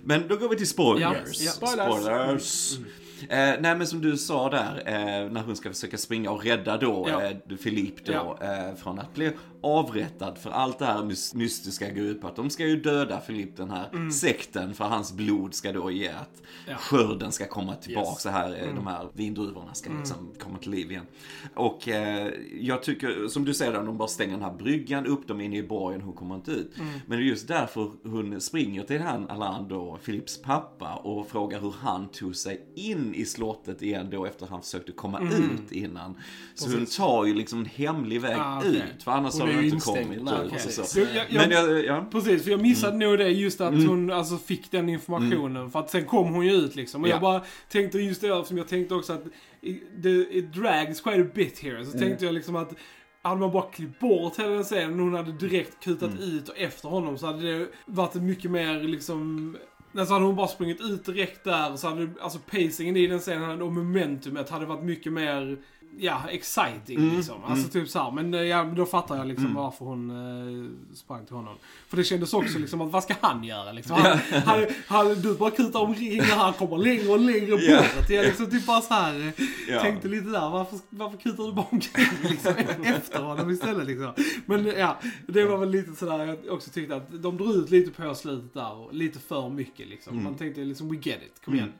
Men 0.05 0.29
då 0.29 0.37
går 0.37 0.49
vi 0.49 0.57
till 0.57 0.69
spoilers. 0.69 1.41
Ja. 1.41 1.51
Spoilers. 1.51 2.01
Spoilers. 2.01 2.79
Eh, 3.29 3.55
nej 3.61 3.77
men 3.77 3.87
som 3.87 4.01
du 4.01 4.17
sa 4.17 4.51
där, 4.51 4.83
eh, 4.87 5.31
när 5.33 5.43
hon 5.43 5.57
ska 5.57 5.69
försöka 5.71 5.99
springa 5.99 6.31
och 6.31 6.45
rädda 6.45 6.77
då 6.77 7.07
Ja. 7.11 7.23
eh, 7.23 7.57
Philippe 7.57 8.13
då 8.13 8.37
Ja. 8.41 8.47
eh, 8.69 8.75
från 8.75 8.99
att 8.99 9.15
bli 9.15 9.31
avrättad. 9.63 10.39
För 10.39 10.51
allt 10.51 10.79
det 10.79 10.85
här 10.87 10.99
mys- 11.03 11.37
mystiska 11.37 11.91
går 11.91 12.05
ut 12.05 12.21
på 12.21 12.27
att 12.29 12.37
de 12.37 12.51
ska 12.51 12.67
ju 12.67 12.81
döda 12.81 13.17
Philippe, 13.17 13.63
den 13.63 13.71
här 13.71 14.11
sekten, 14.11 14.75
för 14.75 14.85
hans 14.85 15.13
blod 15.13 15.55
ska 15.55 15.73
då 15.73 15.91
ge 15.91 16.09
att 16.09 16.43
Ja. 16.69 16.77
skörden 16.77 17.33
ska 17.33 17.47
komma 17.47 17.75
tillbaka. 17.75 18.11
Yes. 18.11 18.23
Så 18.23 18.29
här, 18.29 18.63
eh, 18.69 18.75
de 18.75 18.87
här 18.87 19.09
vindruvorna 19.13 19.75
ska 19.75 19.93
liksom 19.93 20.33
komma 20.39 20.59
till 20.59 20.71
liv 20.71 20.91
igen. 20.91 21.07
Och 21.55 21.89
eh, 21.89 22.33
jag 22.61 22.83
tycker, 22.83 23.29
som 23.29 23.45
du 23.45 23.55
säger, 23.55 23.73
de 23.73 23.99
bara 23.99 24.09
stänger 24.09 24.33
den 24.33 24.43
här 24.43 24.53
bryggan 24.55 25.07
upp, 25.07 25.29
de 25.29 25.41
är 25.41 25.45
inne 25.45 25.57
i 25.57 25.63
borgen, 25.63 26.01
hon 26.01 26.13
kommer 26.15 26.35
inte 26.35 26.51
ut. 26.51 26.73
Men 27.07 27.19
det 27.19 27.25
är 27.25 27.29
just 27.29 27.49
därför 27.49 27.91
hon 28.05 28.41
springer 28.41 28.83
till 28.83 29.01
han 29.01 29.31
Alain 29.31 29.69
då, 29.69 29.99
Philips 30.05 30.43
pappa, 30.43 30.95
och 30.95 31.29
frågar 31.29 31.61
hur 31.61 31.75
han 31.81 32.09
tog 32.09 32.37
sig 32.37 32.67
in 32.75 33.15
i 33.15 33.25
slottet 33.25 33.83
igen 33.83 34.09
då 34.11 34.27
efter 34.27 34.47
han 34.47 34.63
försökte 34.63 34.93
komma 34.93 35.21
ut 35.21 35.73
innan. 35.73 36.17
Så 36.55 36.71
hon 36.71 36.87
tar 36.87 37.25
ju 37.25 37.35
liksom 37.35 37.59
en 37.59 37.67
hemlig 37.67 38.21
väg 38.21 38.37
Ah, 38.41 38.59
okej. 38.59 38.77
ut, 38.97 39.03
för 39.03 39.11
annars 39.11 39.35
Hon 39.41 39.49
har 39.55 39.63
ju 39.63 39.69
inte 39.69 39.85
kommit 39.87 40.23
Nej, 40.23 40.35
okej. 40.47 40.53
och 40.55 40.61
så. 40.61 40.83
Så 40.83 40.99
jag, 41.01 41.09
jag, 41.15 41.27
Men 41.33 41.51
jag, 41.51 41.85
ja. 41.85 42.07
Precis, 42.13 42.45
för 42.45 42.51
jag 42.51 42.61
missade 42.63 42.97
nog 42.97 43.19
det 43.19 43.29
just 43.29 43.61
att 43.61 43.73
Mm. 43.75 43.89
hon 43.89 44.11
alltså 44.11 44.37
fick 44.37 44.71
den 44.71 44.89
informationen. 44.89 45.71
För 45.71 45.79
att 45.81 45.91
sen 45.91 46.05
kom 46.05 46.35
hon 46.35 46.47
ju 46.47 46.53
ut 46.53 46.77
liksom. 46.77 47.03
Och 47.03 47.09
Ja. 47.09 47.13
jag 47.13 47.21
bara 47.21 47.43
tänkte 47.69 47.99
just 47.99 48.21
det 48.21 48.45
som 48.47 48.59
jag 48.59 48.69
tänkte 48.69 48.95
också 48.95 49.13
att 49.13 49.25
it, 49.61 49.83
the, 50.03 50.39
it 50.39 50.53
drags 50.53 51.01
quite 51.01 51.21
a 51.21 51.27
bit 51.35 51.59
here. 51.59 51.85
Så 51.85 51.91
Mm. 51.97 52.09
tänkte 52.09 52.25
jag 52.25 52.35
liksom 52.35 52.57
att 52.57 52.75
hade 53.23 53.41
man 53.41 53.53
bara 53.53 53.71
klippt 53.71 54.01
bort 54.01 54.39
hela 54.39 54.49
den 54.51 54.65
scenen 54.65 55.01
och 55.01 55.05
hon 55.07 55.15
hade 55.15 55.33
direkt 55.33 55.85
kutat 55.85 56.11
Mm. 56.11 56.23
ut 56.23 56.49
och 56.49 56.59
efter 56.59 56.89
honom 56.89 57.19
så 57.19 57.27
hade 57.27 57.59
det 57.59 57.67
varit 57.87 58.15
mycket 58.15 58.51
mer 58.51 58.83
liksom 58.83 59.57
Alltså 59.99 60.15
hade 60.15 60.27
hon 60.27 60.37
bara 60.37 60.49
sprungit 60.49 60.81
ut 60.81 61.05
direkt 61.05 61.45
där 61.45 61.77
så 61.77 61.89
hade 61.89 62.09
alltså 62.21 62.39
pacingen 62.51 62.97
i 62.97 63.07
den 63.07 63.19
scenen 63.19 63.63
och 63.63 63.73
momentumet 63.73 64.51
hade 64.51 64.67
varit 64.67 64.85
mycket 64.85 65.13
mer 65.13 65.59
Ja, 65.99 66.23
exciting 66.31 66.99
Mm, 66.99 67.17
liksom. 67.17 67.45
Alltså 67.45 67.69
typ 67.69 67.89
såhär. 67.89 68.11
Men 68.11 68.35
eh, 68.35 68.41
ja, 68.41 68.65
då 68.65 68.87
fattar 68.87 69.17
jag 69.17 69.27
liksom 69.27 69.55
varför 69.55 69.85
hon 69.85 70.11
eh, 70.11 70.95
sprang 70.97 71.27
till 71.27 71.35
honom. 71.37 71.55
För 71.89 71.97
det 71.97 72.05
kändes 72.05 72.35
också 72.35 72.59
liksom 72.59 72.81
att 72.81 72.93
vad 72.93 73.03
ska 73.03 73.15
han 73.21 73.45
göra 73.45 73.73
liksom? 73.73 73.97
Han, 73.97 74.19
han, 74.45 74.67
han, 74.87 75.21
du 75.23 75.35
bara 75.35 75.51
kutar 75.51 75.81
omkring 75.81 76.21
och 76.21 76.27
han 76.27 76.53
kommer 76.53 76.79
längre 76.79 77.09
och 77.09 77.19
längre 77.21 77.51
bort. 77.51 77.61
Ja. 78.09 78.15
Jag 78.15 78.27
liksom 78.27 78.51
typ 78.51 78.67
bara 78.67 78.81
såhär 78.81 79.21
eh, 79.39 79.45
Ja. 79.69 79.81
tänkte 79.83 80.09
lite 80.09 80.29
där. 80.29 80.51
Varför, 80.51 80.79
varför 80.91 81.19
kutar 81.19 81.45
du 81.45 81.53
bara 81.53 81.67
omkring 81.71 82.07
liksom, 82.31 82.55
efter 82.85 83.23
honom 83.23 83.51
istället 83.51 83.87
liksom? 83.87 84.13
Men 84.47 84.67
ja, 84.67 84.99
det 85.27 85.45
var 85.45 85.59
väl 85.59 85.71
lite 85.71 85.93
sådär 85.93 86.27
jag 86.27 86.55
också 86.55 86.71
tyckte 86.71 86.97
att 86.97 87.23
de 87.23 87.37
drog 87.37 87.55
ut 87.57 87.71
lite 87.71 87.91
på 87.91 88.15
slutet 88.15 88.55
där. 88.55 88.73
Och 88.73 88.95
lite 88.95 89.19
för 89.19 89.49
mycket 89.49 89.89
liksom. 89.89 90.23
Man 90.25 90.35
tänkte 90.35 90.61
liksom 90.61 90.89
we 90.89 90.97
get 90.97 91.19
it, 91.23 91.45
kom 91.45 91.55
igen. 91.55 91.73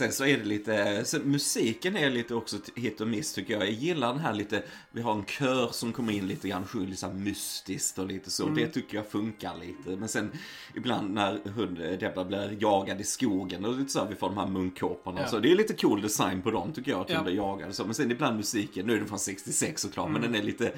Mm, 0.00 0.04
mm. 0.06 0.12
Sen 0.12 0.12
så 0.12 0.24
är 0.24 0.38
det 0.38 0.44
lite, 0.44 1.04
musiken 1.24 1.96
är 1.96 2.10
lite 2.10 2.34
också 2.34 2.56
hit 2.74 3.00
och 3.00 3.08
miss 3.08 3.32
tycker 3.32 3.52
jag. 3.54 3.62
Jag 3.62 3.70
gillar 3.70 4.08
den 4.12 4.20
här 4.22 4.34
lite, 4.34 4.62
vi 4.92 5.02
har 5.02 5.12
en 5.12 5.24
kör 5.24 5.68
som 5.72 5.92
kommer 5.92 6.12
in 6.12 6.26
lite 6.26 6.48
grann, 6.48 6.66
sjunger 6.66 6.88
lite 6.88 7.08
mystiskt 7.08 7.98
och 7.98 8.06
lite 8.06 8.30
så. 8.30 8.46
Det 8.48 8.66
tycker 8.66 8.96
jag 8.96 9.06
funkar 9.10 9.52
lite. 9.60 9.96
Men 9.96 10.08
sen 10.08 10.30
ibland 10.74 11.10
när 11.10 11.40
hund, 11.48 11.76
Debra 11.78 12.24
blir 12.24 12.56
jagad 12.60 13.00
i 13.00 13.04
skogen 13.04 13.64
och 13.64 13.78
lite 13.78 13.90
så 13.92 13.98
här, 13.98 14.08
vi 14.08 14.14
får 14.14 14.28
de 14.28 14.38
här 14.38 14.46
munkkåporna. 14.46 15.20
Ja. 15.20 15.26
Så 15.28 15.38
det 15.38 15.52
är 15.52 15.56
lite 15.56 15.74
cool 15.74 16.02
design 16.02 16.42
på 16.42 16.50
dem 16.50 16.72
tycker 16.72 16.90
jag, 16.90 17.00
att 17.00 17.10
Ja. 17.10 17.16
de 17.16 17.24
blir 17.24 17.34
jagade 17.34 17.72
så. 17.72 17.84
Men 17.84 17.94
sen 17.94 18.10
ibland 18.10 18.36
musiken, 18.36 18.86
nu 18.86 18.92
är 18.92 18.98
den 18.98 19.08
från 19.08 19.18
66 19.18 19.82
såklart, 19.82 20.10
men 20.10 20.22
den 20.22 20.34
är 20.34 20.42
lite 20.42 20.72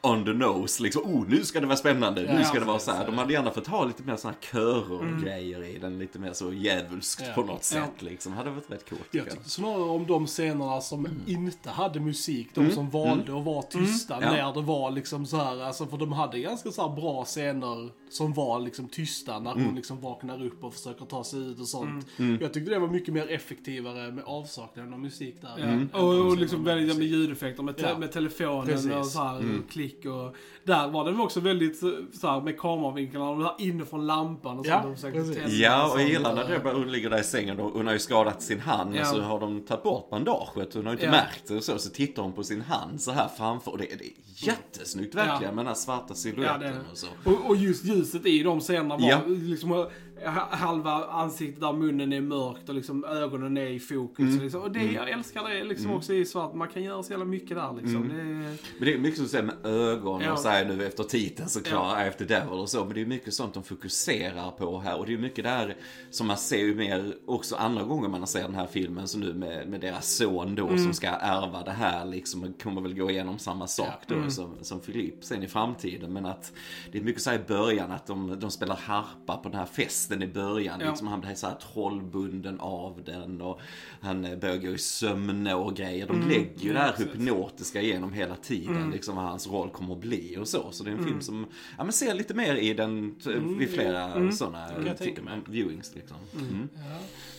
on 0.00 0.24
the 0.24 0.32
nose. 0.32 0.82
Liksom, 0.82 1.02
oh 1.02 1.24
nu 1.28 1.44
ska 1.44 1.60
det 1.60 1.66
vara 1.66 1.76
spännande, 1.76 2.22
nu 2.22 2.28
Ja, 2.40 2.44
ska 2.44 2.58
det 2.60 2.66
vara 2.66 2.78
så 2.78 2.90
här. 2.92 3.06
De 3.06 3.18
hade 3.18 3.32
gärna 3.32 3.50
fått 3.50 3.66
ha 3.66 3.84
lite 3.84 4.02
mer 4.02 4.16
såna 4.16 4.34
här 4.40 4.50
körer 4.52 4.92
och 4.92 5.22
grejer 5.22 5.64
i 5.64 5.78
den, 5.78 5.98
lite 5.98 6.18
mer 6.18 6.32
så 6.32 6.52
djävulskt 6.52 7.34
på 7.34 7.42
något 7.44 7.64
sätt. 7.64 8.02
Liksom. 8.02 8.32
Hade 8.32 8.59
varit 8.68 8.70
rätt 8.82 8.88
coolt. 8.88 9.08
Jag 9.10 9.30
tyckte 9.30 9.50
snarare 9.50 9.82
om 9.90 10.06
de 10.06 10.26
scenerna 10.26 10.80
som 10.80 11.08
inte 11.26 11.70
hade 11.70 12.00
musik. 12.00 12.48
De 12.54 12.70
som 12.70 12.90
valde 12.90 13.38
att 13.38 13.44
vara 13.44 13.62
tysta 13.62 14.16
Mm. 14.16 14.36
Ja. 14.36 14.46
när 14.46 14.54
det 14.60 14.66
var 14.66 14.90
liksom 14.90 15.26
så 15.26 15.36
här, 15.36 15.62
alltså 15.62 15.86
för 15.86 15.96
de 15.96 16.12
hade 16.12 16.38
ganska 16.40 16.70
så 16.70 16.88
här 16.88 16.96
bra 16.96 17.24
scener 17.24 17.90
som 18.10 18.32
var 18.32 18.60
liksom 18.60 18.88
tysta 18.88 19.38
när 19.38 19.52
Mm. 19.52 19.64
hon 19.66 19.74
liksom 19.74 20.00
vaknar 20.00 20.44
upp 20.46 20.64
och 20.64 20.74
försöker 20.74 21.04
ta 21.04 21.24
sig 21.24 21.40
ut 21.40 21.60
och 21.60 21.68
sånt. 21.68 22.06
Jag 22.40 22.52
tyckte 22.52 22.70
det 22.70 22.78
var 22.78 22.88
mycket 22.88 23.14
mer 23.14 23.30
effektivare 23.30 24.12
med 24.12 24.24
avsaknaden 24.24 24.92
av 24.92 25.00
musik 25.00 25.34
där. 25.40 25.54
Ja. 25.56 25.64
än 25.64 25.90
Och, 25.92 26.08
och 26.08 26.14
de 26.14 26.38
liksom 26.38 26.64
väldigt 26.64 26.96
med 26.98 27.06
ljudeffekter 27.06 27.62
med, 27.62 27.76
te- 27.76 27.82
Ja. 27.88 27.98
med 27.98 28.12
telefonen 28.12 28.66
Precis. 28.66 28.92
och 28.92 29.06
så 29.06 29.18
här 29.22 29.38
Mm. 29.40 29.64
klick 29.70 30.04
och... 30.06 30.36
Där 30.64 30.88
var 30.88 31.04
den 31.04 31.20
också 31.20 31.40
väldigt 31.40 31.78
så 31.78 32.26
här 32.28 32.40
med 32.40 32.58
kameravinklarna 32.60 33.50
och 33.50 33.60
inifrån 33.60 34.06
lampan 34.06 34.58
och 34.58 34.66
Ja, 34.66 34.72
sånt. 34.82 34.84
de 34.84 34.94
försökte 34.94 35.18
precis. 35.20 35.36
tända 35.36 35.50
Ja, 35.56 35.92
och 35.92 36.00
jag 36.00 36.08
gillar 36.08 36.34
när 36.34 36.74
hon 36.74 36.92
ligger 36.92 37.10
där 37.10 37.20
i 37.20 37.24
sängen 37.24 37.60
och 37.60 37.70
hon 37.72 37.86
har 37.86 37.92
ju 37.92 37.98
skadat 37.98 38.39
sin 38.42 38.60
hand 38.60 38.94
Ja. 38.96 39.00
och 39.00 39.06
så 39.06 39.20
har 39.20 39.40
de 39.40 39.60
tagit 39.60 39.82
bort 39.82 40.10
bandaget. 40.10 40.74
Hon 40.74 40.84
har 40.86 40.92
inte 40.92 41.04
Ja. 41.04 41.10
märkt 41.10 41.42
det 41.48 41.56
och 41.56 41.64
så. 41.64 41.78
Så 41.78 41.90
tittar 41.90 42.22
hon 42.22 42.32
på 42.32 42.44
sin 42.44 42.60
hand 42.60 43.00
så 43.00 43.10
här 43.10 43.28
framför. 43.36 43.70
Och 43.70 43.78
det, 43.78 43.84
det 43.84 44.04
är 44.04 44.12
jättesnyggt 44.46 45.14
verkligen 45.14 45.42
Ja. 45.42 45.48
med 45.52 45.58
den 45.58 45.66
här 45.66 45.74
svarta 45.74 46.14
siluetten 46.14 46.74
och 46.92 46.98
så. 46.98 47.06
Och, 47.24 47.46
och 47.50 47.56
just 47.56 47.84
ljuset 47.84 48.26
i 48.26 48.42
de 48.42 48.60
scenerna 48.60 48.96
var 48.96 49.08
Ja. 49.08 49.20
liksom 49.26 49.88
halva 50.24 51.04
ansiktet 51.04 51.60
där 51.60 51.72
munnen 51.72 52.12
är 52.12 52.20
mörkt 52.20 52.68
och 52.68 52.74
liksom 52.74 53.04
ögonen 53.04 53.56
är 53.56 53.66
i 53.66 53.80
fokus. 53.80 54.24
Mm. 54.28 54.42
Liksom. 54.42 54.62
Och 54.62 54.70
det, 54.72 54.84
jag 54.84 55.10
älskar 55.10 55.48
det 55.48 55.64
liksom 55.64 55.90
också 55.92 56.12
i 56.14 56.24
svart. 56.24 56.54
Man 56.54 56.68
kan 56.68 56.82
göra 56.82 57.02
så 57.02 57.10
jävla 57.12 57.24
mycket 57.24 57.56
där 57.56 57.72
liksom. 57.82 58.08
Det 58.08 58.14
är, 58.20 58.24
Men 58.24 58.58
det 58.78 58.94
är 58.94 58.98
mycket 58.98 59.16
som 59.16 59.24
du 59.24 59.30
säger 59.30 59.44
med 59.44 59.66
ögon 59.66 60.20
Ja. 60.24 60.32
och 60.32 60.38
så 60.38 60.48
här 60.48 60.64
nu 60.64 60.86
efter 60.86 61.04
titeln 61.04 61.48
såklart, 61.48 61.98
Eye 61.98 62.08
of 62.08 62.16
the 62.16 62.24
Devil 62.24 62.48
och 62.58 62.68
så. 62.68 62.84
Men 62.84 62.94
det 62.94 63.00
är 63.00 63.06
mycket 63.06 63.34
sånt 63.34 63.54
de 63.54 63.62
fokuserar 63.62 64.50
på 64.50 64.80
här. 64.80 64.98
Och 64.98 65.06
det 65.06 65.14
är 65.14 65.18
mycket 65.18 65.44
där 65.44 65.76
som 66.10 66.26
man 66.26 66.36
ser 66.36 66.58
ju 66.58 66.74
mer 66.74 67.14
också 67.26 67.56
andra 67.56 67.82
gånger 67.82 68.08
man 68.08 68.26
ser 68.26 68.42
den 68.42 68.54
här 68.54 68.66
filmen. 68.66 69.08
Så 69.08 69.18
nu 69.18 69.34
med, 69.34 69.68
med 69.68 69.80
deras 69.80 70.16
son 70.16 70.54
då 70.54 70.66
Mm. 70.70 70.78
som 70.84 70.92
ska 70.92 71.06
ärva 71.08 71.62
det 71.62 71.70
här 71.70 72.04
liksom. 72.06 72.42
Och 72.44 72.62
kommer 72.62 72.80
väl 72.80 72.94
gå 72.94 73.10
igenom 73.10 73.38
samma 73.38 73.66
sak 73.66 74.02
då 74.06 74.14
Mm. 74.14 74.30
som, 74.30 74.54
som 74.62 74.80
Filip 74.80 75.24
sen 75.24 75.42
i 75.42 75.46
framtiden. 75.48 76.12
Men 76.12 76.26
att 76.26 76.52
det 76.92 76.98
är 76.98 77.02
mycket 77.02 77.22
så 77.22 77.30
här 77.30 77.36
i 77.38 77.42
början 77.48 77.90
att 77.92 78.06
de, 78.06 78.40
de 78.40 78.50
spelar 78.50 78.76
harpa 78.76 79.36
på 79.36 79.48
den 79.48 79.58
här 79.58 79.66
festen 79.66 80.09
i 80.22 80.26
början. 80.26 80.80
Ja. 80.80 80.88
Liksom, 80.88 81.06
han 81.06 81.20
blir 81.20 81.34
så 81.34 81.46
här 81.46 81.54
trollbunden 81.72 82.60
av 82.60 83.02
den 83.06 83.40
och 83.40 83.60
han 84.00 84.24
eh, 84.24 84.38
börjar 84.38 84.56
gå 84.56 84.68
i 84.68 84.78
sömn 84.78 85.46
och 85.46 85.76
grejer. 85.76 86.06
De 86.06 86.28
lägger 86.28 86.60
ju 86.60 86.72
det 86.72 86.78
här 86.78 86.94
hypnotiska 86.98 87.80
igenom 87.82 88.12
hela 88.12 88.36
tiden, 88.36 88.90
liksom 88.90 89.16
vad 89.16 89.24
hans 89.24 89.46
roll 89.48 89.70
kommer 89.70 89.94
att 89.94 90.00
bli 90.00 90.36
och 90.40 90.48
så. 90.48 90.70
Så 90.72 90.84
det 90.84 90.90
är 90.90 90.94
en 90.94 91.04
film 91.04 91.20
som, 91.20 91.46
ja 91.78 91.84
men 91.84 91.92
ser 91.92 92.14
lite 92.14 92.34
mer 92.34 92.54
i 92.54 92.74
den 92.74 93.14
t- 93.14 93.30
vid 93.58 93.70
flera 93.70 94.32
sådana 94.32 94.66
jag 94.86 94.98
tänka 94.98 95.22
mig. 95.22 95.40
viewings 95.46 95.94
liksom. 95.94 96.16
Mm. 96.34 96.68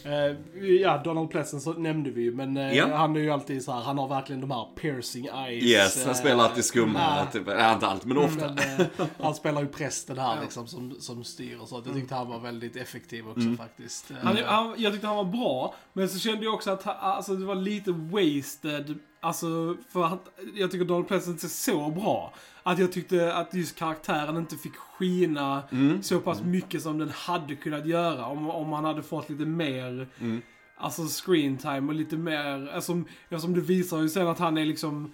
Eh, 0.03 0.65
ja, 0.81 1.01
Donald 1.03 1.29
Pleasence 1.29 1.63
så 1.63 1.73
nämnde 1.73 2.11
vi 2.11 2.21
ju, 2.21 2.31
men 2.35 2.57
eh, 2.57 2.77
Ja. 2.77 2.95
han 2.97 3.15
är 3.15 3.19
ju 3.19 3.29
alltid 3.29 3.63
så 3.63 3.71
här, 3.71 3.81
han 3.81 3.97
har 3.97 4.07
verkligen 4.07 4.41
de 4.41 4.51
här 4.51 4.65
piercing 4.81 5.25
eyes. 5.25 5.63
Yes, 5.63 5.99
han 6.05 6.13
eh, 6.13 6.19
spelar 6.19 6.43
alltid 6.43 6.65
skumma, 6.65 6.99
ja. 6.99 7.27
typ, 7.33 7.43
ja, 7.47 7.73
inte 7.73 7.87
allt 7.87 8.05
men 8.05 8.17
ofta. 8.17 8.47
Men, 8.47 8.57
eh, 8.81 8.85
han 9.19 9.35
spelar 9.35 9.61
ju 9.61 9.67
prästen 9.67 10.17
här 10.17 10.41
liksom 10.41 10.67
som, 10.67 10.95
som 10.99 11.23
styr 11.23 11.57
och 11.61 11.67
så. 11.67 11.81
Jag 11.85 11.93
tyckte 11.95 12.15
han 12.15 12.29
var 12.29 12.39
väldigt 12.39 12.60
effektiv 12.65 13.27
också 13.29 13.41
Mm. 13.41 13.57
faktiskt. 13.57 14.11
Han, 14.23 14.37
han, 14.45 14.73
jag 14.77 14.91
tyckte 14.93 15.07
han 15.07 15.15
var 15.15 15.23
bra, 15.23 15.75
men 15.93 16.09
så 16.09 16.19
kände 16.19 16.45
jag 16.45 16.53
också 16.53 16.71
att 16.71 16.83
han, 16.83 16.95
alltså, 16.99 17.35
det 17.35 17.45
var 17.45 17.55
lite 17.55 17.91
wasted. 17.91 18.95
Alltså, 19.23 19.75
för 19.89 20.05
att 20.05 20.39
jag 20.55 20.71
tycker 20.71 20.85
Donald 20.85 21.07
Pleasence 21.07 21.47
är 21.47 21.49
så 21.49 21.89
bra. 21.89 22.33
Att 22.63 22.79
jag 22.79 22.91
tyckte 22.91 23.33
att 23.35 23.53
just 23.53 23.75
karaktären 23.75 24.37
inte 24.37 24.55
fick 24.57 24.75
skina 24.75 25.63
Mm. 25.71 26.03
så 26.03 26.19
pass 26.19 26.41
mycket 26.41 26.81
som 26.81 26.97
den 26.97 27.09
hade 27.09 27.55
kunnat 27.55 27.85
göra. 27.85 28.25
Om, 28.25 28.49
om 28.49 28.71
han 28.73 28.85
hade 28.85 29.03
fått 29.03 29.29
lite 29.29 29.45
mer, 29.45 30.07
Mm. 30.19 30.41
alltså 30.77 31.01
screen 31.25 31.57
time 31.57 31.87
och 31.87 31.93
lite 31.93 32.15
mer, 32.17 32.71
alltså, 32.73 33.01
ja, 33.29 33.39
som 33.39 33.53
du 33.53 33.61
visar 33.61 34.01
ju 34.01 34.09
sen 34.09 34.27
att 34.27 34.39
han 34.39 34.57
är 34.57 34.65
liksom 34.65 35.13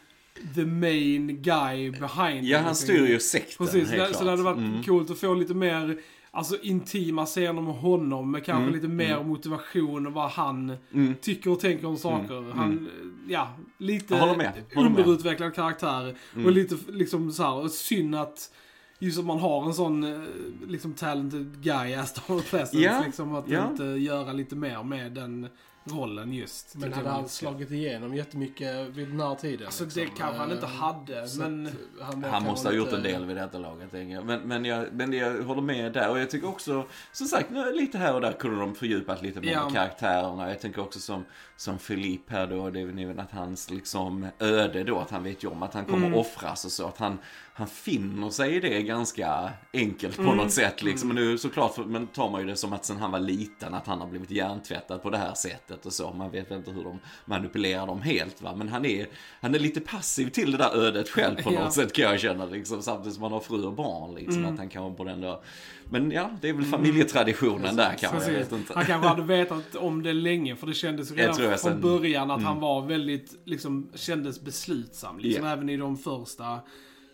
the 0.55 0.65
main 0.65 1.41
guy 1.41 1.91
behind 1.91 2.45
Ja, 2.47 2.59
han 2.59 2.75
styr 2.75 3.07
ju 3.07 3.19
sekten 3.19 3.65
Precis, 3.67 3.91
helt 3.91 4.07
så, 4.13 4.17
så 4.17 4.23
det 4.23 4.29
hade 4.29 4.41
klart. 4.43 4.55
varit 4.55 4.67
Mm. 4.67 4.83
coolt 4.83 5.09
att 5.11 5.19
få 5.19 5.33
lite 5.33 5.53
mer 5.53 5.97
Alltså 6.31 6.57
intima 6.61 7.25
scener 7.25 7.61
med 7.61 7.73
honom 7.75 8.31
med 8.31 8.45
kanske 8.45 8.61
Mm, 8.63 8.73
lite 8.73 8.87
mer 8.87 9.23
motivation 9.23 10.07
och 10.07 10.13
vad 10.13 10.29
han 10.29 10.73
Mm. 10.93 11.15
tycker 11.21 11.51
och 11.51 11.59
tänker 11.59 11.87
om 11.87 11.97
saker. 11.97 12.53
Han, 12.55 12.89
ja, 13.27 13.49
lite 13.77 14.15
håller 14.15 14.35
med, 14.37 14.53
håller 14.75 14.89
med. 14.89 14.99
underutvecklad 14.99 15.55
karaktär. 15.55 16.15
Och 16.45 16.51
lite 16.51 16.77
liksom 16.91 17.31
så 17.31 17.43
här, 17.43 17.67
synd 17.67 18.15
att 18.15 18.51
just 18.99 19.19
att 19.19 19.25
man 19.25 19.39
har 19.39 19.65
en 19.65 19.73
sån 19.73 20.03
eh, 20.03 20.21
liksom 20.67 20.93
talented 20.93 21.61
guy 21.61 21.93
as 21.93 22.13
Donald 22.27 22.45
Pleasence. 22.45 22.77
Ja, 22.79 23.03
Liksom 23.05 23.35
att 23.35 23.49
ja. 23.49 23.71
inte 23.71 23.83
göra 23.83 24.33
lite 24.33 24.55
mer 24.55 24.83
med 24.83 25.11
den 25.11 25.47
rollen 25.91 26.33
just. 26.33 26.75
men 26.75 26.93
hade 26.93 27.09
han 27.09 27.29
slagit 27.29 27.71
igenom 27.71 28.15
jättemycket 28.15 28.87
vid 28.89 29.07
den 29.07 29.19
här 29.19 29.35
tiden? 29.35 29.65
Alltså 29.65 29.83
liksom? 29.83 30.03
det 30.03 30.09
kanske 30.17 30.37
han 30.37 30.51
inte 30.51 30.65
Eh, 30.65 30.71
hade, 30.71 31.27
så 31.27 31.39
men... 31.41 31.69
Han, 32.01 32.23
Han 32.23 32.43
måste 32.43 32.67
ha 32.67 32.73
gjort 32.75 32.85
lite- 32.85 32.97
en 32.97 33.03
del 33.03 33.25
vid 33.25 33.35
detta 33.37 33.57
laget, 33.57 33.93
jag. 33.93 34.25
Men, 34.25 34.39
men, 34.41 34.65
jag, 34.65 34.85
men 34.93 35.13
jag 35.13 35.43
håller 35.43 35.61
med 35.61 35.93
där. 35.93 36.09
Och 36.09 36.19
jag 36.19 36.29
tycker 36.29 36.47
också, 36.49 36.83
som 37.11 37.27
sagt, 37.27 37.49
nu 37.49 37.71
lite 37.71 37.97
här 37.97 38.13
och 38.13 38.21
där 38.21 38.31
kunde 38.31 38.59
de 38.59 38.75
fördjupat 38.75 39.21
lite 39.21 39.41
mer 39.41 39.51
Ja. 39.51 39.63
med 39.63 39.73
karaktärerna. 39.73 40.49
Jag 40.49 40.59
tänker 40.59 40.81
också 40.81 40.99
som, 40.99 41.25
som 41.57 41.79
Filip 41.79 42.29
här 42.29 42.47
då, 42.47 42.69
det 42.69 42.81
är 42.81 42.85
väl 42.85 42.99
även 42.99 43.19
att 43.19 43.31
hans 43.31 43.69
liksom 43.69 44.27
öde 44.39 44.83
då, 44.83 44.99
att 44.99 45.11
han 45.11 45.23
vet 45.23 45.43
ju 45.43 45.47
om 45.47 45.63
att 45.63 45.73
han 45.73 45.85
kommer 45.85 46.07
Mm. 46.07 46.19
offras 46.19 46.65
och 46.65 46.71
så. 46.71 46.87
Att 46.87 46.97
han, 46.97 47.17
han 47.57 47.67
finner 47.67 48.29
sig 48.29 48.55
i 48.55 48.59
det 48.59 48.81
ganska 48.83 49.49
enkelt 49.73 50.15
på 50.15 50.21
Mm. 50.21 50.37
något 50.37 50.51
sätt 50.51 50.83
liksom. 50.83 51.07
Men 51.07 51.15
nu 51.15 51.37
såklart, 51.37 51.77
men 51.87 52.07
tar 52.07 52.29
man 52.29 52.41
ju 52.41 52.47
det 52.47 52.55
som 52.55 52.73
att 52.73 52.85
sen 52.85 52.97
han 52.97 53.11
var 53.11 53.19
liten, 53.19 53.73
att 53.73 53.87
han 53.87 53.99
har 54.01 54.07
blivit 54.07 54.31
hjärntvättad 54.31 55.01
på 55.03 55.09
det 55.09 55.17
här 55.17 55.33
sättet 55.33 55.85
och 55.85 55.93
så. 55.93 56.13
Man 56.13 56.31
vet 56.31 56.51
inte 56.51 56.71
hur 56.71 56.83
de 56.83 56.99
manipulerar 57.25 57.87
dem 57.87 58.01
helt 58.01 58.41
va. 58.41 58.55
Men 58.55 58.69
han 58.69 58.85
är, 58.85 59.07
han 59.41 59.55
är 59.55 59.59
lite 59.59 59.79
passiv 59.81 60.29
till 60.29 60.51
det 60.51 60.57
där 60.57 60.75
ödet 60.75 61.09
själv 61.09 61.35
på 61.43 61.53
Ja. 61.53 61.63
något 61.63 61.73
sätt 61.73 61.93
kan 61.93 62.05
jag 62.05 62.19
känna 62.19 62.45
liksom. 62.45 62.81
Samtidigt 62.81 63.13
som 63.13 63.23
han 63.23 63.31
har 63.31 63.39
fru 63.39 63.63
och 63.63 63.73
barn 63.73 64.15
liksom. 64.15 64.37
Mm. 64.37 64.53
Att 64.53 64.59
han 64.59 64.69
kanske 64.69 64.97
borde 64.97 65.11
ändå... 65.11 65.43
Men 65.89 66.11
ja, 66.11 66.29
det 66.41 66.49
är 66.49 66.53
väl 66.53 66.65
familjetraditionen 66.65 67.75
där 67.75 67.95
kanske. 67.99 68.31
Jag 68.31 68.39
vet 68.39 68.51
inte. 68.51 68.73
Han 68.75 68.85
kanske 68.85 69.07
hade 69.09 69.23
vetat 69.37 69.75
om 69.75 70.03
det 70.03 70.13
länge, 70.13 70.55
för 70.55 70.67
det 70.67 70.73
kändes 70.73 71.09
Jag 71.09 71.19
redan 71.19 71.43
jag 71.43 71.61
från 71.61 71.71
sen- 71.71 71.81
början 71.81 72.31
att 72.31 72.37
Mm. 72.39 72.47
han 72.47 72.59
var 72.59 72.81
väldigt, 72.85 73.35
liksom, 73.45 73.89
kändes 73.95 74.41
beslutsam. 74.41 75.19
Liksom, 75.19 75.45
Ja. 75.45 75.51
Även 75.51 75.69
i 75.69 75.77
de 75.77 75.97
första 75.97 76.59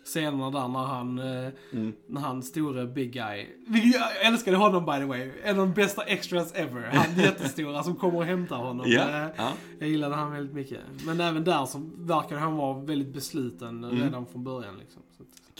scenerna 0.04 0.50
där 0.50 0.68
när 0.68 0.84
han, 0.84 1.18
eh, 1.18 1.52
Mm. 1.72 1.92
när 2.06 2.20
han 2.20 2.42
store 2.42 2.86
big 2.86 3.12
guy. 3.12 3.46
Jag 3.92 4.26
älskade 4.26 4.56
honom 4.56 4.84
by 4.86 4.92
the 4.92 5.04
way. 5.04 5.30
En 5.44 5.60
av 5.60 5.66
de 5.66 5.74
bästa 5.74 6.02
extras 6.02 6.52
ever. 6.54 6.82
Han 6.92 7.14
jättestora 7.24 7.82
som 7.82 7.96
kommer 7.96 8.18
och 8.18 8.24
hämtar 8.24 8.56
honom. 8.56 8.86
Eh, 8.86 8.92
ja. 8.92 9.52
Jag 9.78 9.88
gillade 9.88 10.14
han 10.14 10.32
väldigt 10.32 10.54
mycket. 10.54 10.80
Men 11.06 11.20
även 11.20 11.44
där 11.44 11.66
så 11.66 11.90
verkade 11.96 12.40
han 12.40 12.56
vara 12.56 12.78
väldigt 12.78 13.12
besluten 13.14 13.84
Mm. 13.84 14.02
redan 14.02 14.26
från 14.26 14.44
början. 14.44 14.78
Liksom. 14.78 15.02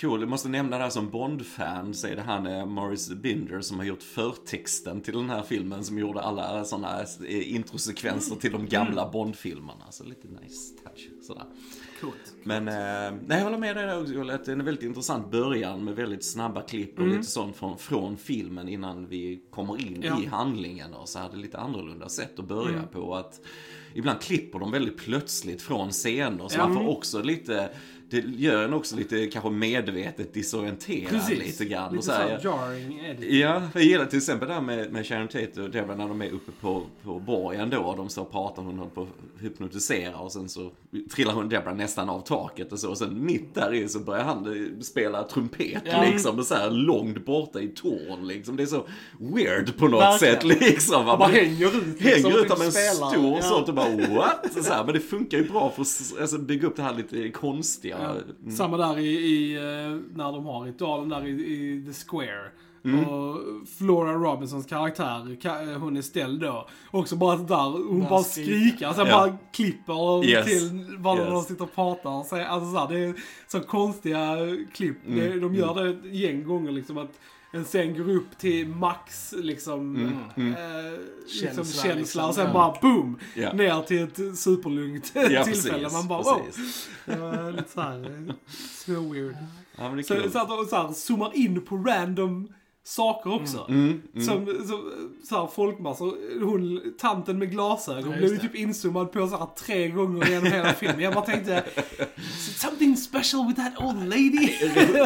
Cool, 0.00 0.20
jag 0.20 0.28
måste 0.30 0.48
nämna 0.48 0.76
det 0.76 0.82
här 0.82 0.90
som 0.90 1.10
Bond-fan 1.10 1.94
så 1.94 2.06
är 2.06 2.16
det 2.16 2.22
han 2.22 2.46
eh, 2.46 2.66
Morris 2.66 3.10
Binder 3.10 3.60
som 3.60 3.78
har 3.78 3.84
gjort 3.86 4.02
förtexten 4.02 5.00
till 5.00 5.14
den 5.14 5.30
här 5.30 5.42
filmen 5.42 5.84
som 5.84 5.98
gjorde 5.98 6.20
alla 6.20 6.64
sådana 6.64 7.00
eh, 7.28 7.54
introsekvenser 7.54 8.36
till 8.36 8.52
de 8.52 8.66
gamla 8.66 9.10
Bond-filmerna. 9.10 9.84
Så 9.90 10.04
lite 10.04 10.28
nice 10.28 10.74
touch 10.84 11.08
sådär. 11.26 11.44
Coolt. 12.00 12.34
Men 12.42 12.68
eh, 12.68 12.74
nej, 13.26 13.38
jag 13.38 13.44
håller 13.44 13.58
med 13.58 13.76
dig 13.76 13.86
där 13.86 14.00
också, 14.00 14.20
att 14.30 14.44
det 14.44 14.52
är 14.52 14.56
en 14.56 14.64
väldigt 14.64 14.84
intressant 14.84 15.30
början 15.30 15.84
med 15.84 15.96
väldigt 15.96 16.24
snabba 16.24 16.62
klipp 16.62 16.98
och 16.98 17.06
lite 17.06 17.22
sånt 17.22 17.56
från, 17.56 17.78
från 17.78 18.16
filmen 18.16 18.68
innan 18.68 19.06
vi 19.08 19.42
kommer 19.50 19.80
in 19.80 20.02
Ja. 20.02 20.22
i 20.22 20.26
handlingen 20.26 20.94
och 20.94 21.08
så 21.08 21.18
hade 21.18 21.36
lite 21.36 21.58
annorlunda 21.58 22.08
sätt 22.08 22.38
att 22.38 22.44
börja 22.48 22.82
på. 22.92 23.14
att 23.14 23.40
Ibland 23.96 24.20
klipper 24.20 24.58
de 24.58 24.70
väldigt 24.70 24.96
plötsligt 24.96 25.62
från 25.62 25.90
scener 25.90 26.48
så 26.48 26.58
Ja. 26.58 26.66
man 26.68 26.76
får 26.76 26.88
också 26.88 27.22
lite 27.22 27.70
det 28.10 28.18
gör 28.36 28.64
en 28.64 28.74
också 28.74 28.96
lite 28.96 29.26
kanske 29.26 29.50
medvetet 29.50 30.34
disorienterad 30.34 31.28
lite 31.30 31.64
grann. 31.64 31.92
Lite 31.92 31.98
och 31.98 32.04
så 32.04 32.12
här, 32.12 32.40
jarring 32.42 33.00
edit. 33.06 33.32
Ja, 33.32 33.62
jag 33.74 33.82
gillar 33.82 34.06
till 34.06 34.18
exempel 34.18 34.48
det 34.48 34.54
här 34.54 34.60
med, 34.60 34.92
med 34.92 35.06
Sharon 35.06 35.28
Tate 35.28 35.62
och 35.62 35.70
Deborah 35.70 35.98
när 35.98 36.08
de 36.08 36.22
är 36.22 36.30
uppe 36.30 36.52
på, 36.60 36.82
på 37.02 37.18
borgen 37.18 37.70
då 37.70 37.78
och 37.78 37.96
de 37.96 38.08
står 38.08 38.22
och 38.22 38.32
pratar 38.32 38.62
och 38.62 38.66
hon 38.68 38.78
håller 38.78 38.90
på 38.90 39.02
att 39.02 39.42
hypnotisera 39.42 40.16
och 40.16 40.32
sen 40.32 40.48
så 40.48 40.70
trillar 41.14 41.32
hon 41.32 41.48
Deborah 41.48 41.76
nästan 41.76 42.08
av 42.08 42.20
taket 42.20 42.72
och 42.72 42.78
så 42.78 42.90
och 42.90 42.98
sen 42.98 43.24
mitt 43.24 43.54
där 43.54 43.74
i 43.74 43.88
så 43.88 43.98
börjar 43.98 44.24
han 44.24 44.46
eh, 44.76 44.80
spela 44.80 45.22
trumpet 45.22 45.82
Ja. 45.84 46.02
liksom 46.12 46.38
och 46.38 46.46
så 46.46 46.54
här 46.54 46.70
långt 46.70 47.24
borta 47.26 47.60
i 47.60 47.68
torn 47.68 48.26
liksom. 48.26 48.56
Det 48.56 48.62
är 48.62 48.66
så 48.66 48.86
weird 49.18 49.76
på 49.76 49.88
något 49.88 50.00
Verkligen. 50.22 50.34
sätt 50.60 50.60
liksom. 50.70 51.06
Han 51.06 51.18
bara 51.18 51.28
hänger 51.28 51.66
ut 51.66 52.00
liksom, 52.00 52.30
Hänger 52.30 52.44
ut 52.44 52.50
av 52.50 52.62
en 52.62 52.72
stor 52.72 53.36
Ja. 53.36 53.42
sånt 53.42 53.68
och 53.68 53.74
bara 53.74 53.90
what? 54.14 54.46
Så 54.64 54.72
här, 54.72 54.84
men 54.84 54.94
det 54.94 55.00
funkar 55.00 55.38
ju 55.38 55.48
bra 55.48 55.70
för 55.70 55.82
att 55.82 56.20
alltså, 56.20 56.38
bygga 56.38 56.66
upp 56.68 56.76
det 56.76 56.82
här 56.82 56.94
lite 56.94 57.28
konstiga. 57.30 57.93
Ja. 58.02 58.10
Mm. 58.42 58.56
Samma 58.56 58.76
där 58.76 58.98
i, 58.98 59.06
i, 59.08 59.54
eh, 59.56 60.00
när 60.16 60.32
de 60.32 60.46
har 60.46 60.60
ritualen 60.64 61.08
där 61.08 61.26
i, 61.26 61.30
i 61.30 61.84
The 61.86 61.92
Square. 62.06 62.50
Mm. 62.84 63.04
Och 63.08 63.38
Flora 63.78 64.12
Robinsons 64.14 64.66
karaktär, 64.66 65.36
ka- 65.42 65.72
eh, 65.72 65.78
hon 65.78 65.96
är 65.96 66.02
ställd 66.02 66.40
då. 66.40 66.68
Också 66.90 67.16
bara 67.16 67.36
där, 67.36 67.88
hon 67.88 68.00
Bara 68.00 68.10
bara 68.10 68.22
skriker. 68.22 68.92
sen 68.92 69.06
Ja. 69.06 69.12
bara 69.26 69.36
klipper 69.52 70.24
Yes. 70.24 70.44
till 70.46 70.96
vad 70.98 71.18
Yes. 71.18 71.28
de 71.28 71.42
sitter 71.42 71.64
och 71.64 71.74
pratar. 71.74 72.22
Så, 72.22 72.36
alltså 72.44 72.72
så 72.72 72.78
här, 72.78 72.88
det 72.88 72.98
är 73.04 73.14
så 73.48 73.60
konstiga 73.60 74.36
klipp. 74.74 74.96
Mm. 75.06 75.40
De 75.40 75.54
gör 75.54 75.74
det 75.84 75.90
ett 75.90 76.14
gäng 76.14 76.44
gånger 76.44 76.72
liksom 76.72 76.98
att 76.98 77.10
en 77.54 77.64
scen 77.64 77.94
går 77.98 78.10
upp 78.14 78.38
till 78.38 78.68
max 78.68 79.34
liksom, 79.36 79.96
Mm, 80.36 80.52
eh, 80.52 80.58
Känsla, 81.28 81.62
liksom 81.62 81.64
känsla 81.64 81.94
liksom, 81.94 82.24
och 82.28 82.34
sen 82.34 82.46
ja. 82.46 82.52
bara 82.52 82.78
boom! 82.80 83.18
Ja. 83.34 83.52
Ner 83.52 83.82
till 83.82 84.02
ett 84.02 84.38
superlugnt 84.38 85.12
Ja, 85.14 85.22
tillfälle. 85.44 85.44
precis, 85.44 85.92
Man 85.92 86.08
bara 86.08 86.22
wow! 86.22 86.42
precis. 86.46 86.88
Det 87.06 87.16
var 87.16 87.52
lite 87.52 87.70
såhär, 87.70 88.28
eh, 88.28 88.34
så 88.86 89.12
weird. 89.12 89.36
Ja, 89.78 90.02
Så, 90.02 90.14
kul. 90.14 90.30
så 90.32 90.38
att 90.38 90.48
de 90.48 90.64
så 90.66 90.76
här, 90.76 90.92
zoomar 90.92 91.36
in 91.36 91.60
på 91.60 91.76
random 91.76 92.48
saker 92.86 93.32
också. 93.34 93.66
Mm, 93.68 94.02
mm. 94.14 94.26
Som, 94.26 94.46
som 94.46 94.92
så 95.28 95.36
här, 95.40 95.46
folkmassor. 95.46 96.14
Hon, 96.44 96.80
tanten 96.98 97.38
med 97.38 97.50
glasögon 97.50 98.10
Ja, 98.10 98.16
blev 98.18 98.30
ju 98.32 98.38
typ 98.38 98.54
inzoomad 98.54 99.12
på 99.12 99.26
så 99.28 99.36
här 99.36 99.46
tre 99.58 99.88
gånger 99.88 100.26
genom 100.26 100.52
hela 100.52 100.72
filmen. 100.72 101.00
Jag 101.00 101.14
bara 101.14 101.24
tänkte, 101.24 101.64
something 102.56 102.96
special 102.96 103.46
with 103.46 103.60
that 103.60 103.84
old 103.84 104.08
lady. 104.08 104.30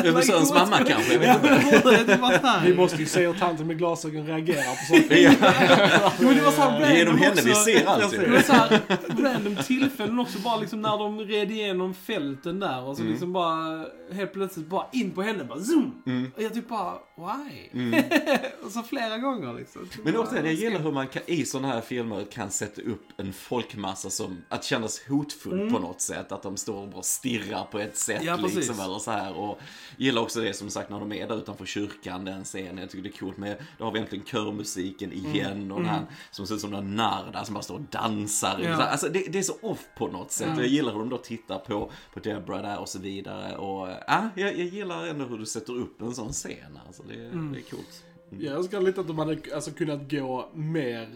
Regissörens 0.02 0.50
Like, 0.50 0.60
mamma 0.64 0.76
kanske, 0.84 1.12
jag 1.12 1.20
vet 1.20 2.08
Ja. 2.42 2.60
Vi 2.64 2.74
måste 2.76 2.96
ju 2.96 3.06
se 3.06 3.26
hur 3.26 3.34
tanten 3.34 3.66
med 3.66 3.78
glasögon 3.78 4.26
reagerar 4.26 4.62
på 4.62 4.84
sånt. 4.88 5.12
Ja, 5.18 6.12
Jo, 6.20 6.26
men 6.26 6.36
det 6.36 6.42
var 6.42 6.52
så 6.52 6.60
här 6.62 6.96
genom 6.96 7.18
henne 7.18 7.40
vi 7.44 7.50
också. 7.52 7.62
ser 7.62 7.86
allt 7.86 8.10
Det 8.10 8.30
var 8.30 8.40
så 8.40 8.52
här 8.52 8.80
random 9.18 9.56
tillfällen 9.56 10.18
också, 10.18 10.38
bara 10.38 10.56
liksom 10.56 10.82
när 10.82 10.98
de 10.98 11.18
red 11.20 11.50
igenom 11.50 11.94
fälten 11.94 12.60
där 12.60 12.82
och 12.82 12.96
så 12.96 13.02
Mm. 13.02 13.12
liksom 13.12 13.32
bara 13.32 13.84
helt 14.12 14.32
plötsligt 14.32 14.66
bara 14.66 14.86
in 14.92 15.10
på 15.10 15.22
henne, 15.22 15.44
bara 15.44 15.60
zoom! 15.60 16.02
Mm. 16.06 16.32
Och 16.36 16.42
jag 16.42 16.54
typ 16.54 16.68
bara, 16.68 16.92
why? 17.16 17.67
Mm. 17.72 18.04
och 18.64 18.70
så 18.70 18.82
flera 18.82 19.18
gånger 19.18 19.54
liksom. 19.54 19.88
Men 20.02 20.16
återigen, 20.16 20.44
jag 20.44 20.54
gillar 20.54 20.80
hur 20.80 20.92
man 20.92 21.08
kan, 21.08 21.22
i 21.26 21.44
sådana 21.44 21.68
här 21.68 21.80
filmer 21.80 22.24
kan 22.24 22.50
sätta 22.50 22.82
upp 22.82 23.04
en 23.16 23.32
folkmassa 23.32 24.10
som, 24.10 24.42
att 24.48 24.64
kännas 24.64 25.00
hotfull 25.08 25.70
på 25.70 25.78
något 25.78 26.00
sätt. 26.00 26.32
Att 26.32 26.42
de 26.42 26.56
står 26.56 26.82
och 26.82 26.88
bara 26.88 27.02
stirrar 27.02 27.64
på 27.64 27.78
ett 27.78 27.96
sätt 27.96 28.22
Ja, 28.22 28.36
precis. 28.36 28.56
liksom, 28.56 28.80
eller 28.80 28.98
så 28.98 29.10
här. 29.10 29.36
Och 29.36 29.58
gillar 29.96 30.22
också 30.22 30.40
det 30.40 30.54
som 30.54 30.70
sagt 30.70 30.90
när 30.90 31.00
de 31.00 31.12
är 31.12 31.28
där 31.28 31.38
utanför 31.38 31.66
kyrkan, 31.66 32.24
den 32.24 32.44
scenen. 32.44 32.78
Jag 32.78 32.90
tycker 32.90 33.02
det 33.02 33.16
är 33.16 33.18
coolt 33.18 33.36
med, 33.36 33.56
då 33.78 33.84
har 33.84 33.92
vi 33.92 33.98
äntligen 33.98 34.24
körmusiken 34.24 35.12
igen 35.12 35.72
och 35.72 35.80
den 35.80 35.88
här 35.88 36.06
som 36.30 36.46
ser 36.46 36.54
ut 36.54 36.60
som 36.60 36.74
en 36.74 36.96
narr 36.96 37.32
där 37.32 37.44
som 37.44 37.54
bara 37.54 37.62
står 37.62 37.74
och 37.74 37.80
dansar. 37.80 38.60
Ja. 38.62 38.82
Alltså 38.82 39.08
det, 39.08 39.32
det 39.32 39.38
är 39.38 39.42
så 39.42 39.56
off 39.62 39.86
på 39.96 40.08
något 40.08 40.32
sätt. 40.32 40.56
Och 40.56 40.62
jag 40.62 40.68
gillar 40.70 40.92
hur 40.92 40.98
de 40.98 41.08
då 41.08 41.18
tittar 41.18 41.58
på, 41.58 41.90
på 42.14 42.20
Deborah 42.20 42.62
där 42.62 42.78
och 42.78 42.88
så 42.88 42.98
vidare. 42.98 43.56
Och 43.56 43.88
ja, 44.06 44.28
jag, 44.34 44.58
jag 44.58 44.66
gillar 44.66 45.06
ändå 45.06 45.24
hur 45.24 45.38
du 45.38 45.46
sätter 45.46 45.76
upp 45.76 46.02
en 46.02 46.14
sån 46.14 46.32
scen. 46.32 46.78
Alltså 46.86 47.02
det, 47.02 47.30
det 47.58 47.66
är 47.66 47.70
coolt. 47.76 48.04
Jag 48.40 48.54
önskar 48.56 48.80
lite 48.80 49.00
att 49.00 49.06
de 49.06 49.18
hade 49.18 49.38
alltså, 49.54 49.70
kunnat 49.70 50.10
gå 50.10 50.48
mer 50.54 51.08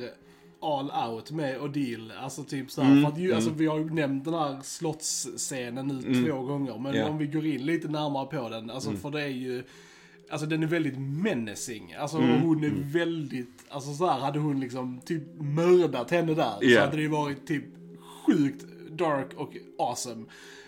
all 0.60 1.10
out 1.10 1.30
med 1.30 1.60
Odile. 1.60 2.14
Alltså 2.18 2.44
typ 2.44 2.70
såhär, 2.70 2.90
Mm, 2.90 3.02
för 3.04 3.10
att 3.12 3.18
ju, 3.18 3.24
mm. 3.24 3.36
alltså, 3.36 3.50
vi 3.56 3.66
har 3.66 3.78
ju 3.78 3.90
nämnt 3.90 4.24
den 4.24 4.34
här 4.34 4.60
slottsscenen 4.62 5.86
nu 5.86 6.06
Mm. 6.06 6.24
två 6.24 6.42
gånger. 6.42 6.78
Men 6.78 6.94
Ja. 6.94 7.08
om 7.08 7.18
vi 7.18 7.26
går 7.26 7.46
in 7.46 7.66
lite 7.66 7.88
närmare 7.88 8.26
på 8.26 8.48
den, 8.48 8.70
alltså 8.70 8.88
Mm. 8.88 9.00
för 9.00 9.10
det 9.10 9.22
är 9.22 9.26
ju 9.28 9.62
Alltså 10.30 10.46
den 10.46 10.62
är 10.62 10.66
väldigt 10.66 10.98
menacing. 10.98 11.94
Alltså 11.98 12.16
Mm, 12.18 12.40
hon 12.40 12.64
är 12.64 12.72
väldigt, 12.92 13.64
alltså 13.68 13.94
så 13.94 14.06
här 14.06 14.18
hade 14.20 14.38
hon 14.38 14.60
liksom 14.60 15.00
typ 15.04 15.22
mördat 15.40 16.10
henne 16.10 16.34
där 16.34 16.52
så 16.60 16.64
Ja. 16.64 16.80
hade 16.80 16.96
det 16.96 17.02
ju 17.02 17.08
varit 17.08 17.46
typ 17.46 17.64
sjukt 18.26 18.64
dark 18.90 19.26
och 19.36 19.56
awesome. 19.78 20.24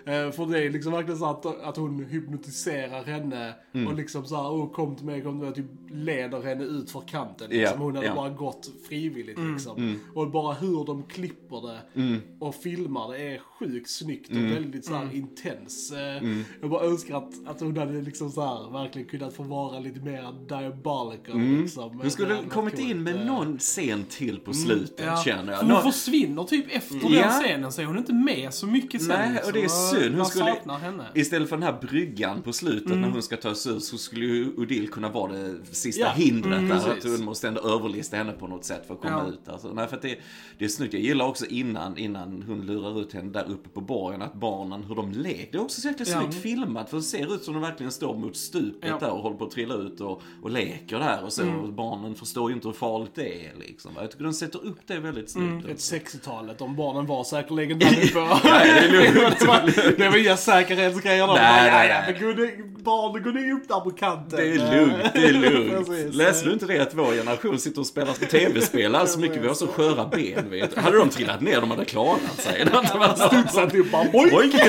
Eh, 0.07 0.31
för 0.31 0.47
det 0.47 0.65
är 0.65 0.71
liksom 0.71 0.93
verkligen 0.93 1.19
så 1.19 1.25
att, 1.27 1.47
att 1.47 1.77
hon 1.77 2.05
hypnotiserar 2.05 3.05
henne 3.05 3.55
Mm. 3.75 3.87
och 3.87 3.95
liksom 3.95 4.25
så 4.27 4.37
här, 4.37 4.43
oh, 4.49 4.73
kom 4.73 4.97
till 4.97 5.07
mig, 5.07 5.23
kom 5.23 5.33
till 5.33 5.45
mig, 5.45 5.55
typ 5.55 5.65
leder 5.91 6.43
henne 6.43 6.65
ut 6.65 6.91
för 6.91 7.01
kanten. 7.01 7.51
Liksom. 7.51 7.81
Hon 7.81 7.97
hade 7.97 8.07
ja. 8.09 8.15
bara 8.15 8.29
gått 8.31 8.71
frivilligt 8.89 9.39
liksom. 9.39 9.77
Mm. 9.77 9.99
Och 10.15 10.31
bara 10.31 10.53
hur 10.55 10.85
de 10.85 11.03
klipper 11.03 11.67
det 11.69 12.01
Mm. 12.01 12.21
och 12.41 12.55
filmar 12.55 13.13
det 13.13 13.19
är 13.35 13.39
sjukt 13.39 13.91
snyggt 13.91 14.31
och 14.31 14.37
Mm. 14.37 14.51
väldigt 14.55 14.85
så 14.85 14.95
här 14.95 15.15
intens. 15.15 15.93
Eh, 15.93 16.17
Mm. 16.17 16.45
Jag 16.61 16.71
bara 16.71 16.85
önskar 16.85 17.17
att, 17.17 17.33
att 17.47 17.61
hon 17.61 17.77
hade 17.77 18.01
liksom 18.03 18.31
så 18.31 18.41
här 18.41 18.73
verkligen 18.73 19.09
kunnat 19.09 19.35
få 19.35 19.43
vara 19.43 19.79
lite 19.79 20.01
mer 20.01 20.47
diabolical 20.49 21.35
Mm. 21.35 21.63
liksom. 21.63 21.99
Hon 22.01 22.11
skulle 22.11 22.37
kommit 22.51 22.79
in 22.79 23.03
med 23.03 23.17
eh. 23.17 23.27
någon 23.27 23.59
scen 23.59 24.05
till 24.11 24.39
på 24.41 24.53
slutet 24.53 25.07
Ja. 25.07 25.23
känner 25.25 25.53
jag. 25.53 25.59
Hon 25.61 25.69
Nå- 25.69 25.81
försvinner 25.81 26.45
typ 26.45 26.67
efter 26.77 26.97
Ja. 27.03 27.23
den 27.23 27.31
scenen 27.31 27.73
så 27.73 27.83
är 27.83 27.87
hon 27.87 27.99
inte 27.99 28.13
med 28.15 28.55
så 28.55 28.67
mycket 28.67 29.03
sen. 29.03 29.09
Nej, 29.19 29.31
liksom. 29.33 29.47
och 29.49 29.53
det 29.53 29.65
är 29.65 29.69
synd. 30.03 30.17
Hon 30.17 30.27
skulle- 30.27 30.57
henne. 30.81 31.05
Istället 31.15 31.49
för 31.49 31.57
den 31.57 31.63
här 31.63 31.79
bryggan 31.81 32.43
på 32.43 32.53
slutet 32.53 32.87
Mm. 32.87 33.01
när 33.01 33.09
hon 33.09 33.23
ska 33.23 33.37
ta 33.37 33.55
sig 33.55 33.73
ut 33.77 33.85
så 33.85 33.99
skulle 33.99 34.25
ju 34.27 34.55
Odile 34.57 34.87
kunna 34.87 35.09
vara 35.09 35.33
det 35.33 35.55
sista 35.73 36.01
Ja, 36.03 36.09
hindret 36.11 36.59
mm, 36.59 36.69
där. 36.69 36.77
Att 36.77 37.03
hon 37.05 37.25
måste 37.25 37.49
ändå 37.49 37.61
överlista 37.61 38.17
henne 38.17 38.33
på 38.33 38.47
något 38.47 38.65
sätt 38.65 38.85
för 38.87 38.95
att 38.95 39.01
komma 39.01 39.25
Ja. 39.27 39.33
ut. 39.33 39.49
Alltså, 39.49 39.73
nej, 39.75 39.89
för 39.89 39.97
att 39.97 40.03
det, 40.03 40.19
det 40.59 40.65
är 40.65 40.69
snyggt. 40.69 40.93
Jag 40.95 41.03
gillar 41.03 41.27
också 41.27 41.47
innan, 41.47 41.99
innan 41.99 42.45
hon 42.47 42.67
lurar 42.67 43.01
ut 43.01 43.13
henne 43.13 43.33
där 43.33 43.51
uppe 43.51 43.69
på 43.69 43.81
borgen 43.81 44.23
att 44.23 44.35
barnen, 44.35 44.85
hur 44.85 44.95
de 44.95 45.13
leker. 45.13 45.49
Det 45.53 45.59
är 45.59 45.63
också 45.63 45.81
så 45.81 45.89
jäkla 45.89 46.05
Ja. 46.09 46.21
snyggt 46.21 46.43
filmat 46.43 46.91
för 46.91 46.97
det 46.97 47.03
ser 47.03 47.35
ut 47.35 47.43
som 47.45 47.55
de 47.55 47.63
verkligen 47.63 47.93
står 47.93 48.17
mot 48.17 48.37
stupet 48.37 48.91
Ja. 48.91 48.99
där 49.01 49.11
och 49.11 49.19
håller 49.23 49.37
på 49.37 49.45
att 49.45 49.51
trilla 49.51 49.75
ut 49.75 50.01
och, 50.01 50.23
och 50.43 50.51
leker 50.51 50.99
där 50.99 51.25
och 51.25 51.33
så. 51.33 51.43
Mm. 51.43 51.61
Och 51.61 51.73
barnen 51.73 52.15
förstår 52.15 52.51
ju 52.51 52.55
inte 52.57 52.69
hur 52.69 52.73
farligt 52.75 53.13
det 53.15 53.47
är 53.47 53.53
liksom. 53.59 53.91
Jag 54.01 54.11
tycker 54.11 54.25
de 54.25 54.33
sätter 54.33 54.65
upp 54.67 54.79
det 54.87 54.99
väldigt 54.99 55.31
snyggt. 55.31 55.65
Mm. 55.65 55.71
Ett 55.71 55.79
60-talet, 55.79 56.59
de 56.59 56.77
barnen 56.77 57.07
var 57.07 57.25
säkerligen 57.25 57.79
där 57.79 57.87
uppe. 58.05 58.39
Nej, 58.45 58.91
det 58.91 59.07
är 59.07 59.15
lugnt. 59.15 59.75
det, 59.99 60.09
var, 60.09 60.17
inga 60.17 60.37
säkerhetsgrejer 60.37 61.27
då. 61.27 61.33
Nej, 61.33 61.71
Nej, 61.71 61.89
nej. 61.89 62.03
Men 62.07 62.21
kunde, 62.21 62.51
barnen 62.85 63.23
går 63.23 63.33
ni 63.33 63.53
upp 63.53 63.69
där 63.69 63.81
på 63.81 63.91
kanten. 63.91 64.39
Det 64.39 64.51
är 64.51 64.77
lugnt, 64.77 65.13
det 65.15 65.25
är 65.25 65.33
lugnt. 65.33 66.15
Läste 66.15 66.47
du 66.47 66.53
inte 66.53 66.67
det 66.67 66.81
att 66.81 66.95
vår 66.95 67.13
generation 67.13 67.59
sitter 67.59 67.81
och 67.81 67.87
spelar 67.87 68.13
tv-spel 68.13 68.95
alls 68.95 69.13
så 69.13 69.21
mycket? 69.21 69.43
Vi 69.43 69.47
har 69.47 69.55
så 69.55 69.67
sköra 69.67 70.07
ben, 70.07 70.51
vet. 70.51 70.79
Hade 70.79 70.99
de 70.99 71.09
trillat 71.09 71.41
ner, 71.41 71.61
de 71.61 71.71
hade 71.71 71.85
klarat 71.85 72.41
sig. 72.41 72.67
Hade 72.73 73.17
Studsat 73.17 73.75
upp 73.75 73.93
bara! 73.93 74.07
Oj! 74.13 74.53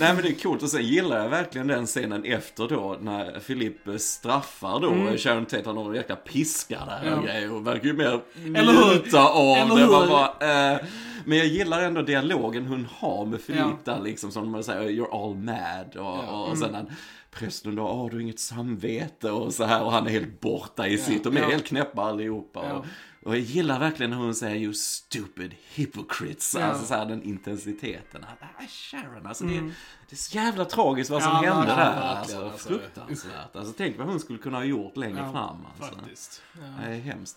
Nej 0.00 0.14
men 0.14 0.22
det 0.22 0.28
är 0.28 0.42
coolt 0.42 0.62
och 0.62 0.68
sen 0.68 0.82
gillar 0.82 1.22
jag 1.22 1.28
verkligen 1.28 1.66
den 1.66 1.86
scenen 1.86 2.24
efter 2.24 2.68
då 2.68 2.96
när 3.00 3.40
Filip 3.40 3.76
straffar 3.98 4.80
då 4.80 4.90
mm. 4.90 5.18
Sharon 5.18 5.46
Tate, 5.46 5.62
han 5.66 5.76
har 5.76 5.90
en 5.90 5.94
jäkla 5.94 6.16
piska 6.16 6.78
där 6.86 7.12
och 7.12 7.18
Ja. 7.18 7.32
grejer 7.32 7.52
och 7.52 7.66
verkar 7.66 7.86
ju 7.86 7.92
mer 7.92 8.20
njuta 8.44 9.28
av 9.28 9.68
det. 9.68 9.86
Man 9.86 10.08
bara, 10.08 10.72
eh, 10.72 10.78
men 11.24 11.38
jag 11.38 11.46
gillar 11.46 11.82
ändå 11.82 12.02
dialogen 12.02 12.66
hon 12.66 12.88
har 12.98 13.24
med 13.26 13.40
Filip 13.40 13.60
Ja. 13.60 13.78
där 13.94 14.00
liksom 14.02 14.30
som 14.32 14.50
man 14.50 14.64
säger 14.64 14.88
you're 14.90 15.24
all 15.26 15.36
mad 15.36 15.96
och, 15.96 16.24
Ja. 16.24 16.46
och 16.50 16.58
sen 16.58 16.74
han 16.74 16.90
Prästen 17.30 17.74
då, 17.74 17.82
åh 17.82 18.08
du 18.10 18.16
har 18.16 18.20
inget 18.20 18.40
samvete 18.40 19.30
och 19.30 19.54
så 19.54 19.64
här 19.64 19.82
och 19.82 19.92
han 19.92 20.06
är 20.06 20.10
helt 20.10 20.40
borta 20.40 20.86
i 20.86 20.98
sitt. 20.98 21.24
De 21.24 21.36
är 21.36 21.40
Ja. 21.40 21.48
helt 21.48 21.64
knäppa 21.66 22.02
allihopa. 22.02 22.64
Ja. 22.68 22.72
Och, 22.74 22.84
och 23.24 23.34
jag 23.36 23.40
gillar 23.42 23.78
verkligen 23.80 24.10
när 24.10 24.16
hon 24.16 24.34
säger 24.34 24.56
you 24.56 24.74
stupid 24.74 25.54
hypocrites. 25.74 26.56
Ja. 26.58 26.64
Alltså 26.64 26.86
så 26.86 26.94
här 26.94 27.06
den 27.06 27.22
intensiteten. 27.22 28.24
Ah, 28.40 28.62
Sharon, 28.68 29.26
alltså 29.26 29.44
det, 29.44 29.52
Mm. 29.54 29.72
det 30.08 30.14
är 30.14 30.16
så 30.16 30.36
jävla 30.36 30.64
tragiskt 30.64 31.10
vad 31.10 31.22
som 31.22 31.32
Ja, 31.32 31.52
hände 31.54 31.66
där. 31.66 31.92
Alltså, 32.00 32.44
alltså. 32.44 32.68
fruktansvärt. 32.68 33.56
Alltså 33.56 33.74
tänk 33.76 33.98
vad 33.98 34.06
hon 34.06 34.20
skulle 34.20 34.38
kunna 34.38 34.56
ha 34.56 34.64
gjort 34.64 34.96
längre 34.96 35.18
Ja, 35.26 35.32
fram. 35.32 35.56
Alltså. 35.80 35.98
Faktiskt. 35.98 36.42
Ja. 36.54 36.60
Det 36.86 36.94
är 36.94 37.00
hemskt. 37.00 37.36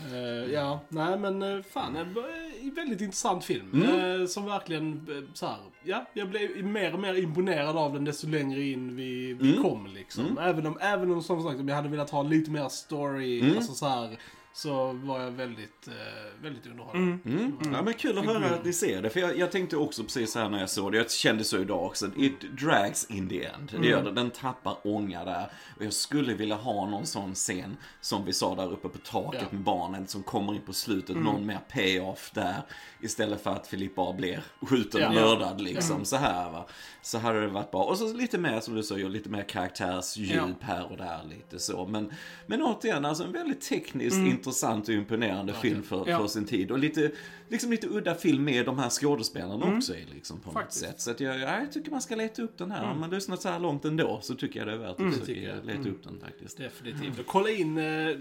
Eh, 0.00 0.52
ja, 0.52 0.80
nej 0.88 1.18
men 1.18 1.42
uh, 1.42 1.62
fan, 1.62 1.96
en 1.96 2.16
uh, 2.16 2.74
väldigt 2.74 3.00
intressant 3.00 3.44
film. 3.44 3.70
Mm. 3.84 4.20
Eh, 4.20 4.26
som 4.26 4.44
verkligen, 4.46 5.08
uh, 5.10 5.24
så 5.34 5.46
här, 5.46 5.56
ja, 5.84 6.06
jag 6.12 6.28
blev 6.28 6.64
mer 6.64 6.92
och 6.94 7.00
mer 7.00 7.14
imponerad 7.14 7.76
av 7.76 7.92
den 7.94 8.04
desto 8.04 8.26
längre 8.28 8.62
in 8.62 8.96
vi, 8.96 9.34
vi 9.34 9.50
Mm. 9.50 9.62
kom 9.62 9.86
liksom. 9.86 10.26
Mm. 10.26 10.38
Även, 10.38 10.66
om, 10.66 10.78
även 10.80 11.10
om 11.10 11.22
som 11.22 11.42
sagt, 11.42 11.60
om 11.60 11.68
jag 11.68 11.76
hade 11.76 11.88
velat 11.88 12.10
ha 12.10 12.22
lite 12.22 12.50
mer 12.50 12.68
story, 12.68 13.40
Mm. 13.40 13.56
alltså 13.56 13.72
så 13.72 13.86
här, 13.88 14.18
så 14.56 14.92
var 14.92 15.20
jag 15.20 15.30
väldigt, 15.30 15.88
uh, 15.88 15.94
väldigt 16.42 16.66
underhållen. 16.66 17.02
Mm. 17.24 17.38
Mm. 17.38 17.72
Ja, 17.74 17.82
men 17.82 17.94
kul 17.94 18.18
att 18.18 18.24
höra 18.24 18.44
att 18.54 18.64
ni 18.64 18.72
ser 18.72 19.02
det. 19.02 19.10
För 19.10 19.20
jag, 19.20 19.38
jag 19.38 19.52
tänkte 19.52 19.76
också 19.76 20.02
precis 20.02 20.32
så 20.32 20.38
här 20.38 20.48
när 20.48 20.60
jag 20.60 20.70
såg 20.70 20.92
det. 20.92 20.98
Jag 20.98 21.10
kände 21.10 21.44
så 21.44 21.58
idag 21.58 21.84
också. 21.84 22.10
It 22.16 22.40
drags 22.40 23.10
in 23.10 23.28
the 23.28 23.44
end. 23.44 23.76
Det 23.80 23.88
gör 23.88 24.02
det. 24.04 24.10
Den 24.12 24.30
tappar 24.30 24.76
ånga 24.84 25.24
där. 25.24 25.50
Och 25.78 25.84
jag 25.84 25.92
skulle 25.92 26.34
vilja 26.34 26.54
ha 26.54 26.90
någon 26.90 27.06
sån 27.06 27.34
scen 27.34 27.76
som 28.00 28.24
vi 28.24 28.32
sa 28.32 28.54
där 28.54 28.72
uppe 28.72 28.88
på 28.88 28.98
taket 28.98 29.40
Ja. 29.42 29.48
med 29.50 29.60
barnen 29.62 30.06
som 30.06 30.22
kommer 30.22 30.54
in 30.54 30.60
på 30.66 30.72
slutet. 30.72 31.16
Någon 31.16 31.46
mer 31.46 31.58
payoff 31.72 32.30
där. 32.34 32.62
Istället 33.00 33.42
för 33.42 33.50
att 33.50 33.66
Filip 33.66 33.94
bara 33.94 34.12
blir 34.12 34.42
skjuten 34.60 35.00
Ja. 35.00 35.08
och 35.08 35.14
mördad 35.14 35.60
liksom. 35.60 36.04
Så 36.04 36.16
här 36.16 36.50
va. 36.50 36.66
Så 37.02 37.18
hade 37.18 37.40
det 37.40 37.48
varit 37.48 37.70
bra. 37.70 37.84
Och 37.84 37.98
så 37.98 38.12
lite 38.12 38.38
mer 38.38 38.60
som 38.60 38.74
du 38.74 38.82
säger, 38.82 39.08
lite 39.08 39.28
mer 39.28 39.42
karaktärsdjup 39.42 40.36
Ja. 40.36 40.48
här 40.60 40.90
och 40.90 40.96
där 40.96 41.20
lite 41.28 41.58
så. 41.58 41.86
Men, 41.86 42.12
men 42.46 42.62
återigen, 42.62 43.04
alltså 43.04 43.24
en 43.24 43.32
väldigt 43.32 43.60
tekniskt 43.60 44.16
intressant 44.44 44.88
och 44.88 44.94
imponerande 44.94 45.52
film 45.52 45.82
för, 45.82 46.04
Ja. 46.08 46.18
för 46.18 46.26
sin 46.26 46.44
tid. 46.44 46.70
Och 46.70 46.78
lite, 46.78 47.10
liksom 47.48 47.70
lite 47.70 47.86
udda 47.88 48.14
film 48.14 48.44
med 48.44 48.66
de 48.66 48.78
här 48.78 48.90
skådespelarna 48.90 49.76
också 49.76 49.94
i 49.94 50.04
liksom 50.14 50.40
på 50.40 50.50
Faktiskt. 50.50 50.82
något 50.82 50.90
sätt. 50.90 51.00
Så 51.00 51.10
att 51.10 51.20
jag, 51.20 51.38
ja, 51.40 51.58
jag 51.60 51.72
tycker 51.72 51.90
man 51.90 52.02
ska 52.02 52.14
leta 52.16 52.42
upp 52.42 52.58
den 52.58 52.70
här. 52.70 52.90
Om 52.90 53.00
man 53.00 53.10
lyssnat 53.10 53.40
så 53.42 53.48
här 53.48 53.58
långt 53.58 53.84
ändå 53.84 54.20
så 54.22 54.34
tycker 54.34 54.58
jag 54.60 54.68
det 54.68 54.72
är 54.72 54.76
värt 54.78 55.00
att 55.00 55.14
försöka 55.14 55.32
jag. 55.40 55.64
leta 55.64 55.88
upp 55.88 56.04
den 56.04 56.20
faktiskt. 56.20 56.58
Definitivt. 56.58 57.18
Och 57.18 57.26
kolla 57.26 57.50
in 57.50 57.78
uh, 57.78 58.16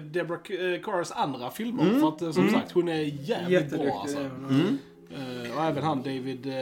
Deborah 0.00 0.72
eh, 0.74 0.80
Cars 0.80 1.10
andra 1.10 1.50
filmer. 1.50 1.82
Mm. 1.88 2.00
För 2.00 2.08
att 2.08 2.22
eh, 2.22 2.32
som 2.32 2.48
sagt, 2.50 2.72
hon 2.72 2.88
är 2.88 3.00
jävligt 3.00 3.70
bra 3.70 4.00
alltså. 4.00 4.30
Mm. 5.10 5.46
Eh, 5.50 5.56
och 5.58 5.64
även 5.64 5.84
han 5.84 5.98
David... 6.02 6.46
Uh, 6.46 6.52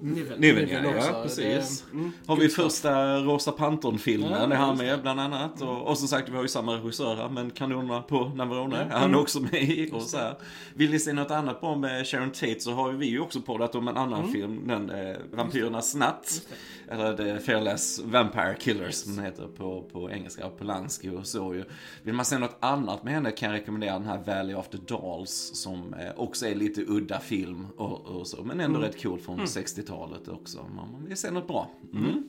Niven. 0.00 0.40
Niven, 0.40 0.68
ja, 0.68 0.92
ja, 0.96 1.22
precis. 1.22 1.84
Det, 1.90 1.96
mm, 1.96 2.12
Har 2.26 2.36
vi 2.36 2.48
första 2.48 3.16
Rosa 3.18 3.52
Pantern-filmen, 3.52 4.30
Ja, 4.30 4.38
är 4.38 4.56
han 4.56 4.78
med 4.78 5.02
bland 5.02 5.20
annat. 5.20 5.62
Och, 5.62 5.82
och 5.88 5.98
som 5.98 6.08
sagt, 6.08 6.28
vi 6.28 6.34
har 6.36 6.42
ju 6.42 6.48
samma 6.48 6.74
regissör 6.76 7.14
här, 7.16 7.28
men 7.28 7.50
Kanonerna 7.50 8.02
på 8.02 8.24
Navarone, 8.24 8.76
Ja. 8.90 8.96
han 8.96 9.02
är 9.02 9.06
Mm. 9.06 9.20
också 9.20 9.40
med 9.40 9.62
i. 9.62 9.90
Och 9.92 10.02
så 10.02 10.16
här. 10.16 10.34
Vill 10.74 10.90
ni 10.90 10.98
se 10.98 11.12
något 11.12 11.30
annat 11.30 11.60
bra 11.60 11.76
med 11.76 12.06
Sharon 12.06 12.30
Tate 12.30 12.60
så 12.60 12.72
har 12.72 12.92
vi 12.92 13.06
ju 13.06 13.20
också 13.20 13.40
poddat 13.40 13.74
om 13.74 13.88
en 13.88 13.96
annan 13.96 14.20
Mm. 14.20 14.32
film, 14.32 14.66
den 14.66 14.90
eh, 14.90 15.16
Vampyrernas 15.32 15.94
natt. 15.94 16.42
Eller 16.88 17.16
The 17.16 17.38
Fearless 17.40 18.00
Vampire 18.04 18.56
Killers 18.60 18.94
som 18.94 19.16
den 19.16 19.24
heter 19.24 19.46
på, 19.56 19.82
på 19.92 20.10
engelska, 20.10 20.48
Polanski 20.48 21.08
och 21.08 21.26
så 21.26 21.54
ju. 21.54 21.64
Vill 22.02 22.14
man 22.14 22.24
se 22.24 22.38
något 22.38 22.56
annat 22.60 23.04
med 23.04 23.14
henne 23.14 23.30
kan 23.30 23.50
jag 23.50 23.60
rekommendera 23.60 23.92
den 23.92 24.08
här 24.08 24.18
Valley 24.26 24.54
of 24.54 24.68
the 24.68 24.76
Dolls 24.76 25.50
som 25.54 25.94
eh, 25.94 26.10
också 26.16 26.46
är 26.46 26.54
lite 26.54 26.80
udda 26.88 27.20
film 27.20 27.66
och, 27.76 28.06
och 28.06 28.26
så, 28.26 28.44
men 28.44 28.60
ändå 28.60 28.80
rätt 28.80 29.02
cool 29.02 29.18
från 29.20 29.40
60-talet 29.40 30.28
också. 30.28 30.66
Man 30.76 31.04
vill 31.06 31.16
se 31.16 31.30
något 31.30 31.46
bra. 31.46 31.70
Mm. 31.94 32.28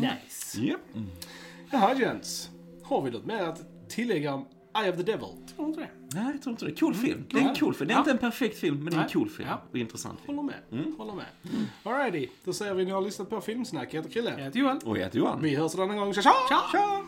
Nice. 0.00 0.60
Japp. 0.60 0.80
Jaha, 1.70 1.94
gents. 1.94 2.50
Har 2.82 3.02
vi 3.02 3.10
något 3.10 3.24
mer 3.26 3.42
att 3.42 3.88
tillägga 3.88 4.34
om 4.34 4.44
Eye 4.82 4.90
of 4.90 4.96
the 4.96 5.02
Devil? 5.02 5.26
Tror 5.56 5.68
inte 5.68 5.80
det. 5.80 5.88
Nej, 6.14 6.32
jag 6.32 6.42
tror 6.42 6.50
inte 6.52 6.64
det. 6.64 6.74
Cool 6.80 6.94
film. 6.94 7.24
Det 7.30 7.36
är 7.36 7.40
en 7.40 7.46
Ja. 7.48 7.54
cool 7.58 7.74
film. 7.74 7.88
Det 7.88 7.92
är 7.92 7.96
Ja. 7.96 8.00
inte 8.00 8.10
en 8.10 8.18
perfekt 8.18 8.58
film, 8.58 8.84
men 8.84 8.92
det 8.92 8.98
är 8.98 9.02
en 9.02 9.08
cool 9.08 9.28
film. 9.30 9.48
Ja. 9.48 9.62
Och 9.70 9.76
intressant 9.78 10.20
film. 10.20 10.38
Håller 10.38 10.52
med. 10.70 10.94
Håller 10.98 11.14
med. 11.14 11.26
Alrighty, 11.82 12.28
då 12.44 12.52
säger 12.52 12.74
vi 12.74 12.84
ni 12.84 12.90
har 12.90 13.00
lyssnat 13.00 13.30
på 13.30 13.40
Filmsnack. 13.40 13.94
Jag 13.94 13.98
heter 14.02 14.10
Chrille. 14.10 14.30
Jag 14.30 14.44
heter 14.44 14.58
Johan. 14.58 14.78
Och 14.84 14.98
jag 14.98 15.04
heter 15.04 15.18
Johan. 15.18 15.42
Vi 15.42 15.54
hörs 15.56 15.74
en 15.74 15.80
annan 15.80 15.96
gång. 15.96 16.14
Tja, 16.14 16.22
tja! 16.22 16.30
Tja! 16.48 16.60
tja! 16.72 17.04